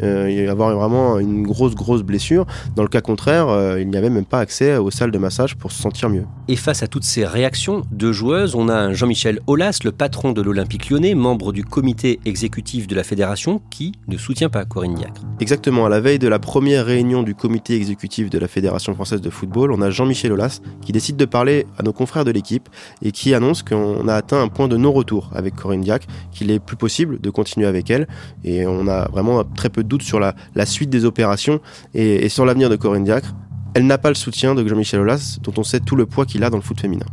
avoir 0.50 0.76
vraiment 0.76 0.95
une 1.20 1.44
grosse, 1.44 1.76
grosse 1.76 2.04
blessure. 2.04 2.46
Dans 2.76 2.84
le 2.84 2.90
cas 2.90 3.02
contraire, 3.02 3.78
il 3.80 3.90
n'y 3.90 3.98
avait 3.98 4.10
même 4.10 4.26
pas 4.26 4.40
accès 4.40 4.78
aux 4.78 4.92
salles 4.92 5.12
de 5.12 5.18
massage 5.18 5.56
pour 5.56 5.72
se 5.72 5.82
sentir 5.82 6.10
mieux. 6.10 6.26
Et 6.48 6.56
face 6.56 6.84
à 6.84 6.88
toutes 6.88 7.04
ces 7.04 7.26
réactions 7.26 7.84
de 7.92 8.12
joueuses, 8.12 8.56
on 8.56 8.70
a 8.70 8.94
Jean-Michel 8.94 9.40
Aulas, 9.48 9.80
le 9.84 9.92
patron 9.92 10.32
de 10.32 10.42
l'Olympique 10.42 10.90
lyonnais, 10.90 11.16
membre 11.16 11.52
du 11.52 11.64
comité 11.64 12.20
exécutif 12.26 12.88
de 12.88 12.96
la 12.96 13.04
fédération, 13.04 13.62
qui 13.70 13.94
ne 14.08 14.18
soutient 14.18 14.50
pas 14.50 14.66
Corinne 14.66 14.96
Diacre. 14.96 15.22
Exactement, 15.40 15.86
à 15.86 15.90
la 15.90 16.00
veille 16.00 16.20
de 16.20 16.28
la 16.28 16.40
première 16.40 16.86
réunion 16.86 17.24
du 17.24 17.36
comité 17.36 17.76
exécutif 17.76 18.30
de 18.30 18.40
la 18.40 18.48
Fédération 18.48 18.94
française 18.94 19.22
de 19.22 19.30
football, 19.30 19.72
on 19.72 19.82
a 19.82 19.90
Jean-Michel 19.90 20.32
Aulas 20.32 20.62
qui 20.82 20.92
décide 20.92 21.18
de 21.18 21.26
parler 21.26 21.66
à 21.78 21.84
nos 21.84 21.94
confrères 21.94 22.26
de 22.26 22.32
l'équipe 22.32 22.70
et 23.02 23.12
qui 23.12 23.34
annonce 23.34 23.64
qu'on 23.64 24.08
a 24.08 24.14
atteint 24.14 24.42
un 24.42 24.48
point 24.48 24.68
de 24.68 24.78
non-retour 24.78 25.30
avec 25.34 25.56
Corinne 25.56 25.82
Diacre, 25.82 26.08
qu'il 26.32 26.52
est 26.52 26.60
plus 26.60 26.78
possible 26.78 27.20
de 27.20 27.30
continuer 27.30 27.68
avec 27.68 27.90
elle. 27.90 28.08
Et 28.44 28.66
on 28.66 28.88
a 28.88 29.08
vraiment 29.10 29.44
très 29.44 29.70
peu 29.70 29.84
de 29.84 29.88
doutes 29.88 30.04
sur 30.04 30.20
la, 30.20 30.34
suite 30.66 30.85
des 30.90 31.06
opérations 31.06 31.60
et, 31.94 32.26
et 32.26 32.30
sur 32.30 32.46
l'avenir 32.46 32.70
de 32.70 32.76
Corinne 32.76 33.04
Diacre. 33.04 33.34
Elle 33.74 33.88
n'a 33.88 33.98
pas 33.98 34.10
le 34.10 34.16
soutien 34.16 34.56
de 34.56 34.66
Jean-Michel 34.66 35.02
Aulas, 35.02 35.38
dont 35.44 35.54
on 35.58 35.64
sait 35.64 35.82
tout 35.82 35.96
le 35.96 36.06
poids 36.06 36.26
qu'il 36.26 36.44
a 36.44 36.50
dans 36.50 36.58
le 36.58 36.64
foot 36.64 36.80
féminin. 36.80 37.06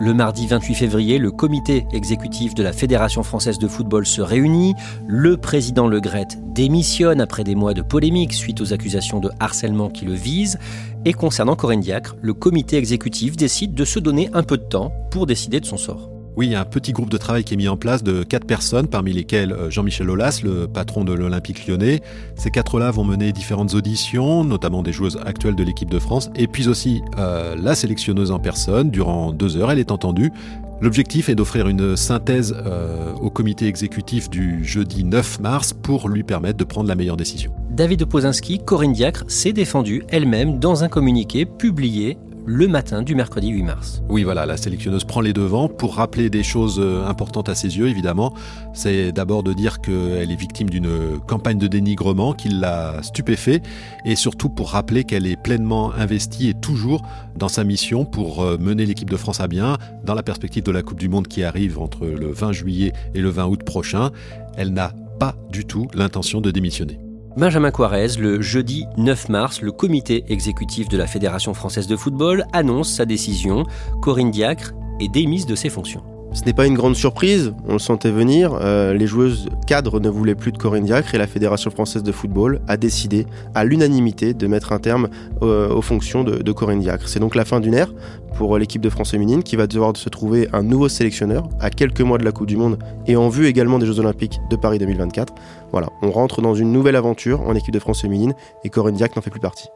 Le 0.00 0.12
mardi 0.12 0.46
28 0.46 0.74
février, 0.74 1.18
le 1.18 1.30
comité 1.30 1.86
exécutif 1.92 2.52
de 2.54 2.62
la 2.62 2.72
Fédération 2.72 3.22
française 3.22 3.58
de 3.58 3.68
football 3.68 4.04
se 4.04 4.20
réunit. 4.20 4.74
Le 5.06 5.36
président 5.36 5.86
Le 5.86 6.00
Gret 6.00 6.26
démissionne 6.52 7.20
après 7.20 7.44
des 7.44 7.54
mois 7.54 7.74
de 7.74 7.82
polémique 7.82 8.34
suite 8.34 8.60
aux 8.60 8.72
accusations 8.72 9.20
de 9.20 9.30
harcèlement 9.38 9.88
qui 9.88 10.04
le 10.04 10.12
visent. 10.12 10.58
Et 11.04 11.12
concernant 11.12 11.54
Corinne 11.54 11.80
Diacre, 11.80 12.16
le 12.20 12.34
comité 12.34 12.76
exécutif 12.76 13.36
décide 13.36 13.74
de 13.74 13.84
se 13.84 13.98
donner 13.98 14.28
un 14.32 14.42
peu 14.42 14.58
de 14.58 14.64
temps 14.64 14.92
pour 15.10 15.26
décider 15.26 15.60
de 15.60 15.66
son 15.66 15.76
sort. 15.76 16.13
Oui, 16.36 16.46
il 16.46 16.52
y 16.52 16.56
a 16.56 16.60
un 16.60 16.64
petit 16.64 16.92
groupe 16.92 17.10
de 17.10 17.16
travail 17.16 17.44
qui 17.44 17.54
est 17.54 17.56
mis 17.56 17.68
en 17.68 17.76
place 17.76 18.02
de 18.02 18.24
quatre 18.24 18.44
personnes, 18.44 18.88
parmi 18.88 19.12
lesquelles 19.12 19.52
euh, 19.52 19.70
Jean-Michel 19.70 20.10
Aulas, 20.10 20.40
le 20.42 20.66
patron 20.66 21.04
de 21.04 21.12
l'Olympique 21.12 21.68
lyonnais. 21.68 22.00
Ces 22.34 22.50
quatre-là 22.50 22.90
vont 22.90 23.04
mener 23.04 23.30
différentes 23.30 23.74
auditions, 23.74 24.42
notamment 24.42 24.82
des 24.82 24.92
joueuses 24.92 25.16
actuelles 25.24 25.54
de 25.54 25.62
l'équipe 25.62 25.88
de 25.88 26.00
France, 26.00 26.30
et 26.34 26.48
puis 26.48 26.66
aussi 26.66 27.02
euh, 27.18 27.54
la 27.56 27.76
sélectionneuse 27.76 28.32
en 28.32 28.40
personne. 28.40 28.90
Durant 28.90 29.30
deux 29.30 29.56
heures, 29.56 29.70
elle 29.70 29.78
est 29.78 29.92
entendue. 29.92 30.32
L'objectif 30.80 31.28
est 31.28 31.36
d'offrir 31.36 31.68
une 31.68 31.96
synthèse 31.96 32.52
euh, 32.66 33.12
au 33.14 33.30
comité 33.30 33.68
exécutif 33.68 34.28
du 34.28 34.64
jeudi 34.64 35.04
9 35.04 35.38
mars 35.38 35.72
pour 35.72 36.08
lui 36.08 36.24
permettre 36.24 36.58
de 36.58 36.64
prendre 36.64 36.88
la 36.88 36.96
meilleure 36.96 37.16
décision. 37.16 37.52
David 37.70 38.06
Pozinski, 38.06 38.58
Corinne 38.58 38.92
Diacre 38.92 39.24
s'est 39.28 39.52
défendue 39.52 40.02
elle-même 40.08 40.58
dans 40.58 40.82
un 40.82 40.88
communiqué 40.88 41.46
publié 41.46 42.18
le 42.46 42.68
matin 42.68 43.02
du 43.02 43.14
mercredi 43.14 43.48
8 43.48 43.62
mars. 43.62 44.02
Oui, 44.08 44.22
voilà, 44.22 44.46
la 44.46 44.56
sélectionneuse 44.56 45.04
prend 45.04 45.20
les 45.20 45.32
devants 45.32 45.68
pour 45.68 45.96
rappeler 45.96 46.30
des 46.30 46.42
choses 46.42 46.78
euh, 46.78 47.06
importantes 47.06 47.48
à 47.48 47.54
ses 47.54 47.78
yeux, 47.78 47.88
évidemment. 47.88 48.34
C'est 48.72 49.12
d'abord 49.12 49.42
de 49.42 49.52
dire 49.52 49.80
qu'elle 49.80 50.30
est 50.30 50.36
victime 50.36 50.68
d'une 50.68 51.18
campagne 51.26 51.58
de 51.58 51.66
dénigrement 51.66 52.32
qui 52.32 52.48
l'a 52.48 53.02
stupéfait 53.02 53.62
et 54.04 54.16
surtout 54.16 54.48
pour 54.48 54.70
rappeler 54.70 55.04
qu'elle 55.04 55.26
est 55.26 55.40
pleinement 55.40 55.92
investie 55.92 56.48
et 56.48 56.54
toujours 56.54 57.02
dans 57.36 57.48
sa 57.48 57.64
mission 57.64 58.04
pour 58.04 58.42
euh, 58.42 58.58
mener 58.58 58.86
l'équipe 58.86 59.10
de 59.10 59.16
France 59.16 59.40
à 59.40 59.48
bien 59.48 59.78
dans 60.04 60.14
la 60.14 60.22
perspective 60.22 60.62
de 60.62 60.72
la 60.72 60.82
Coupe 60.82 60.98
du 60.98 61.08
Monde 61.08 61.28
qui 61.28 61.42
arrive 61.44 61.78
entre 61.78 62.06
le 62.06 62.30
20 62.30 62.52
juillet 62.52 62.92
et 63.14 63.20
le 63.20 63.30
20 63.30 63.46
août 63.46 63.62
prochain. 63.64 64.10
Elle 64.56 64.72
n'a 64.72 64.92
pas 65.18 65.34
du 65.50 65.64
tout 65.64 65.88
l'intention 65.94 66.40
de 66.40 66.50
démissionner. 66.50 67.03
Benjamin 67.36 67.72
Quarez, 67.72 68.16
le 68.20 68.40
jeudi 68.40 68.86
9 68.96 69.28
mars, 69.28 69.60
le 69.60 69.72
comité 69.72 70.24
exécutif 70.28 70.88
de 70.88 70.96
la 70.96 71.08
Fédération 71.08 71.52
française 71.52 71.88
de 71.88 71.96
football 71.96 72.44
annonce 72.52 72.88
sa 72.88 73.06
décision. 73.06 73.64
Corinne 74.00 74.30
Diacre 74.30 74.72
est 75.00 75.08
démise 75.08 75.44
de 75.44 75.56
ses 75.56 75.68
fonctions. 75.68 76.13
Ce 76.34 76.42
n'est 76.42 76.52
pas 76.52 76.66
une 76.66 76.74
grande 76.74 76.96
surprise, 76.96 77.54
on 77.68 77.74
le 77.74 77.78
sentait 77.78 78.10
venir. 78.10 78.58
Euh, 78.60 78.92
les 78.92 79.06
joueuses 79.06 79.48
cadres 79.68 80.00
ne 80.00 80.08
voulaient 80.08 80.34
plus 80.34 80.50
de 80.50 80.58
Corinne 80.58 80.82
Diacre 80.82 81.14
et 81.14 81.18
la 81.18 81.28
Fédération 81.28 81.70
française 81.70 82.02
de 82.02 82.10
football 82.10 82.60
a 82.66 82.76
décidé 82.76 83.24
à 83.54 83.62
l'unanimité 83.64 84.34
de 84.34 84.46
mettre 84.48 84.72
un 84.72 84.80
terme 84.80 85.08
euh, 85.42 85.72
aux 85.72 85.80
fonctions 85.80 86.24
de, 86.24 86.42
de 86.42 86.52
Corinne 86.52 86.80
Diacre. 86.80 87.08
C'est 87.08 87.20
donc 87.20 87.36
la 87.36 87.44
fin 87.44 87.60
d'une 87.60 87.74
ère 87.74 87.94
pour 88.36 88.58
l'équipe 88.58 88.82
de 88.82 88.90
France 88.90 89.12
féminine 89.12 89.44
qui 89.44 89.54
va 89.54 89.68
devoir 89.68 89.96
se 89.96 90.08
trouver 90.08 90.48
un 90.52 90.64
nouveau 90.64 90.88
sélectionneur 90.88 91.48
à 91.60 91.70
quelques 91.70 92.00
mois 92.00 92.18
de 92.18 92.24
la 92.24 92.32
Coupe 92.32 92.48
du 92.48 92.56
Monde 92.56 92.78
et 93.06 93.14
en 93.14 93.28
vue 93.28 93.46
également 93.46 93.78
des 93.78 93.86
Jeux 93.86 94.00
Olympiques 94.00 94.40
de 94.50 94.56
Paris 94.56 94.78
2024. 94.80 95.32
Voilà, 95.70 95.86
on 96.02 96.10
rentre 96.10 96.42
dans 96.42 96.56
une 96.56 96.72
nouvelle 96.72 96.96
aventure 96.96 97.42
en 97.42 97.54
équipe 97.54 97.72
de 97.72 97.78
France 97.78 98.02
féminine 98.02 98.34
et 98.64 98.70
Corinne 98.70 98.96
Diacre 98.96 99.16
n'en 99.16 99.22
fait 99.22 99.30
plus 99.30 99.38
partie. 99.38 99.68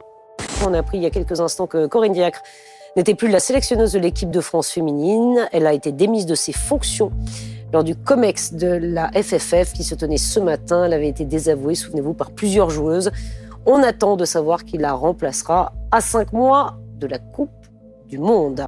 On 0.66 0.74
a 0.74 0.78
appris 0.78 0.98
il 0.98 1.04
y 1.04 1.06
a 1.06 1.10
quelques 1.10 1.38
instants 1.38 1.68
que 1.68 1.86
Corinne 1.86 2.12
Diacre 2.12 2.42
n'était 2.98 3.14
plus 3.14 3.28
la 3.28 3.38
sélectionneuse 3.38 3.92
de 3.92 4.00
l'équipe 4.00 4.30
de 4.30 4.40
France 4.40 4.70
féminine. 4.70 5.48
Elle 5.52 5.68
a 5.68 5.72
été 5.72 5.92
démise 5.92 6.26
de 6.26 6.34
ses 6.34 6.52
fonctions 6.52 7.12
lors 7.72 7.84
du 7.84 7.94
COMEX 7.94 8.54
de 8.54 8.66
la 8.66 9.08
FFF 9.12 9.72
qui 9.72 9.84
se 9.84 9.94
tenait 9.94 10.16
ce 10.16 10.40
matin. 10.40 10.84
Elle 10.84 10.94
avait 10.94 11.08
été 11.08 11.24
désavouée, 11.24 11.76
souvenez-vous, 11.76 12.14
par 12.14 12.32
plusieurs 12.32 12.70
joueuses. 12.70 13.12
On 13.66 13.84
attend 13.84 14.16
de 14.16 14.24
savoir 14.24 14.64
qui 14.64 14.78
la 14.78 14.94
remplacera 14.94 15.72
à 15.92 16.00
cinq 16.00 16.32
mois 16.32 16.78
de 16.98 17.06
la 17.06 17.20
Coupe 17.20 17.50
du 18.08 18.18
monde. 18.18 18.66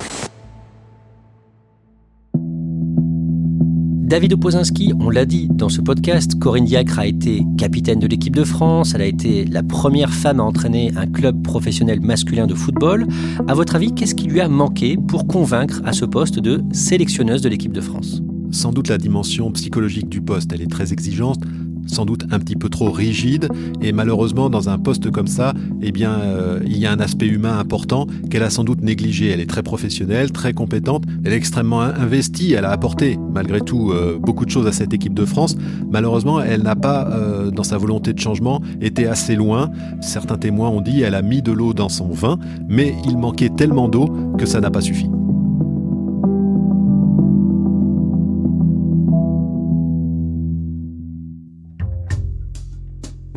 David 4.11 4.33
Opozinski, 4.33 4.93
on 4.99 5.09
l'a 5.09 5.25
dit 5.25 5.47
dans 5.49 5.69
ce 5.69 5.81
podcast, 5.81 6.37
Corinne 6.37 6.65
Diacre 6.65 6.99
a 6.99 7.07
été 7.07 7.45
capitaine 7.57 8.01
de 8.01 8.09
l'équipe 8.09 8.35
de 8.35 8.43
France, 8.43 8.93
elle 8.97 9.03
a 9.03 9.07
été 9.07 9.45
la 9.45 9.63
première 9.63 10.13
femme 10.13 10.41
à 10.41 10.43
entraîner 10.43 10.91
un 10.97 11.07
club 11.07 11.45
professionnel 11.45 12.01
masculin 12.01 12.49
de 12.49 12.55
football. 12.55 13.07
À 13.47 13.55
votre 13.55 13.77
avis, 13.77 13.95
qu'est-ce 13.95 14.17
qui 14.17 14.27
lui 14.27 14.41
a 14.41 14.49
manqué 14.49 14.97
pour 14.97 15.29
convaincre 15.29 15.81
à 15.85 15.93
ce 15.93 16.05
poste 16.05 16.41
de 16.41 16.61
sélectionneuse 16.73 17.41
de 17.41 17.49
l'équipe 17.49 17.71
de 17.71 17.81
France? 17.81 18.21
Sans 18.51 18.73
doute 18.73 18.89
la 18.89 18.99
dimension 18.99 19.53
psychologique 19.53 20.09
du 20.09 20.21
poste, 20.21 20.53
elle 20.53 20.63
est 20.63 20.71
très 20.71 20.93
exigeante 20.93 21.45
sans 21.91 22.05
doute 22.05 22.25
un 22.31 22.39
petit 22.39 22.57
peu 22.57 22.69
trop 22.69 22.91
rigide 22.91 23.49
et 23.83 23.93
malheureusement 23.93 24.51
dans 24.51 24.69
un 24.69 24.79
poste 24.79 25.11
comme 25.11 25.27
ça, 25.27 25.53
eh 25.83 25.93
bien 25.93 26.13
euh, 26.13 26.61
il 26.65 26.79
y 26.79 26.87
a 26.87 26.93
un 26.93 27.01
aspect 27.01 27.27
humain 27.27 27.59
important 27.59 28.07
qu'elle 28.31 28.43
a 28.43 28.51
sans 28.51 28.65
doute 28.65 28.83
négligé. 28.83 29.31
Elle 29.31 29.41
est 29.41 29.49
très 29.49 29.63
professionnelle, 29.63 30.33
très 30.33 30.53
compétente, 30.53 31.05
elle 31.25 31.33
est 31.33 31.37
extrêmement 31.37 31.81
investie, 31.81 32.53
elle 32.53 32.65
a 32.65 32.71
apporté 32.71 33.19
malgré 33.33 33.61
tout 33.61 33.91
euh, 33.91 34.19
beaucoup 34.19 34.45
de 34.45 34.51
choses 34.51 34.67
à 34.67 34.73
cette 34.73 34.93
équipe 34.93 35.15
de 35.15 35.25
France. 35.25 35.57
Malheureusement, 35.91 36.41
elle 36.41 36.63
n'a 36.63 36.77
pas 36.77 37.09
euh, 37.11 37.51
dans 37.51 37.65
sa 37.65 37.79
volonté 37.79 38.13
de 38.13 38.19
changement 38.19 38.61
été 38.81 39.07
assez 39.07 39.35
loin. 39.37 39.71
Certains 40.01 40.37
témoins 40.37 40.69
ont 40.69 40.81
dit 40.81 41.03
elle 41.03 41.15
a 41.15 41.23
mis 41.23 41.43
de 41.43 41.53
l'eau 41.53 41.75
dans 41.75 41.89
son 41.89 42.09
vin, 42.09 42.39
mais 42.69 42.95
il 43.05 43.19
manquait 43.19 43.51
tellement 43.51 43.89
d'eau 43.89 44.09
que 44.39 44.47
ça 44.47 44.61
n'a 44.61 44.71
pas 44.71 44.81
suffi. 44.81 45.11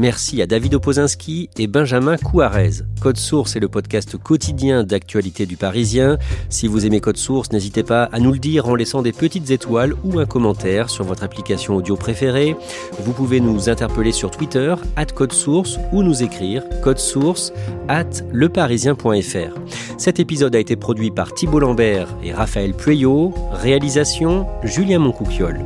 Merci 0.03 0.41
à 0.41 0.47
David 0.47 0.75
Opozinski 0.75 1.49
et 1.57 1.65
Benjamin 1.65 2.17
Couarez. 2.17 2.81
Code 2.99 3.15
Source 3.15 3.55
est 3.55 3.61
le 3.61 3.69
podcast 3.69 4.17
quotidien 4.17 4.83
d'actualité 4.83 5.45
du 5.45 5.55
Parisien. 5.55 6.17
Si 6.49 6.67
vous 6.67 6.85
aimez 6.85 6.99
Code 6.99 7.15
Source, 7.15 7.53
n'hésitez 7.53 7.83
pas 7.83 8.09
à 8.11 8.19
nous 8.19 8.33
le 8.33 8.37
dire 8.37 8.67
en 8.67 8.75
laissant 8.75 9.01
des 9.01 9.13
petites 9.13 9.49
étoiles 9.49 9.93
ou 10.03 10.19
un 10.19 10.25
commentaire 10.25 10.89
sur 10.89 11.05
votre 11.05 11.23
application 11.23 11.77
audio 11.77 11.95
préférée. 11.95 12.57
Vous 12.99 13.13
pouvez 13.13 13.39
nous 13.39 13.69
interpeller 13.69 14.11
sur 14.11 14.29
Twitter, 14.29 14.75
at 14.97 15.05
Code 15.05 15.31
Source, 15.31 15.79
ou 15.93 16.03
nous 16.03 16.21
écrire 16.21 16.63
code 16.81 16.99
source 16.99 17.53
at 17.87 18.09
leparisien.fr. 18.33 19.57
Cet 19.97 20.19
épisode 20.19 20.53
a 20.53 20.59
été 20.59 20.75
produit 20.75 21.11
par 21.11 21.33
Thibault 21.33 21.59
Lambert 21.59 22.09
et 22.21 22.33
Raphaël 22.33 22.73
Pueyo. 22.73 23.33
Réalisation 23.53 24.47
Julien 24.65 24.99
Moncouquiole. 24.99 25.61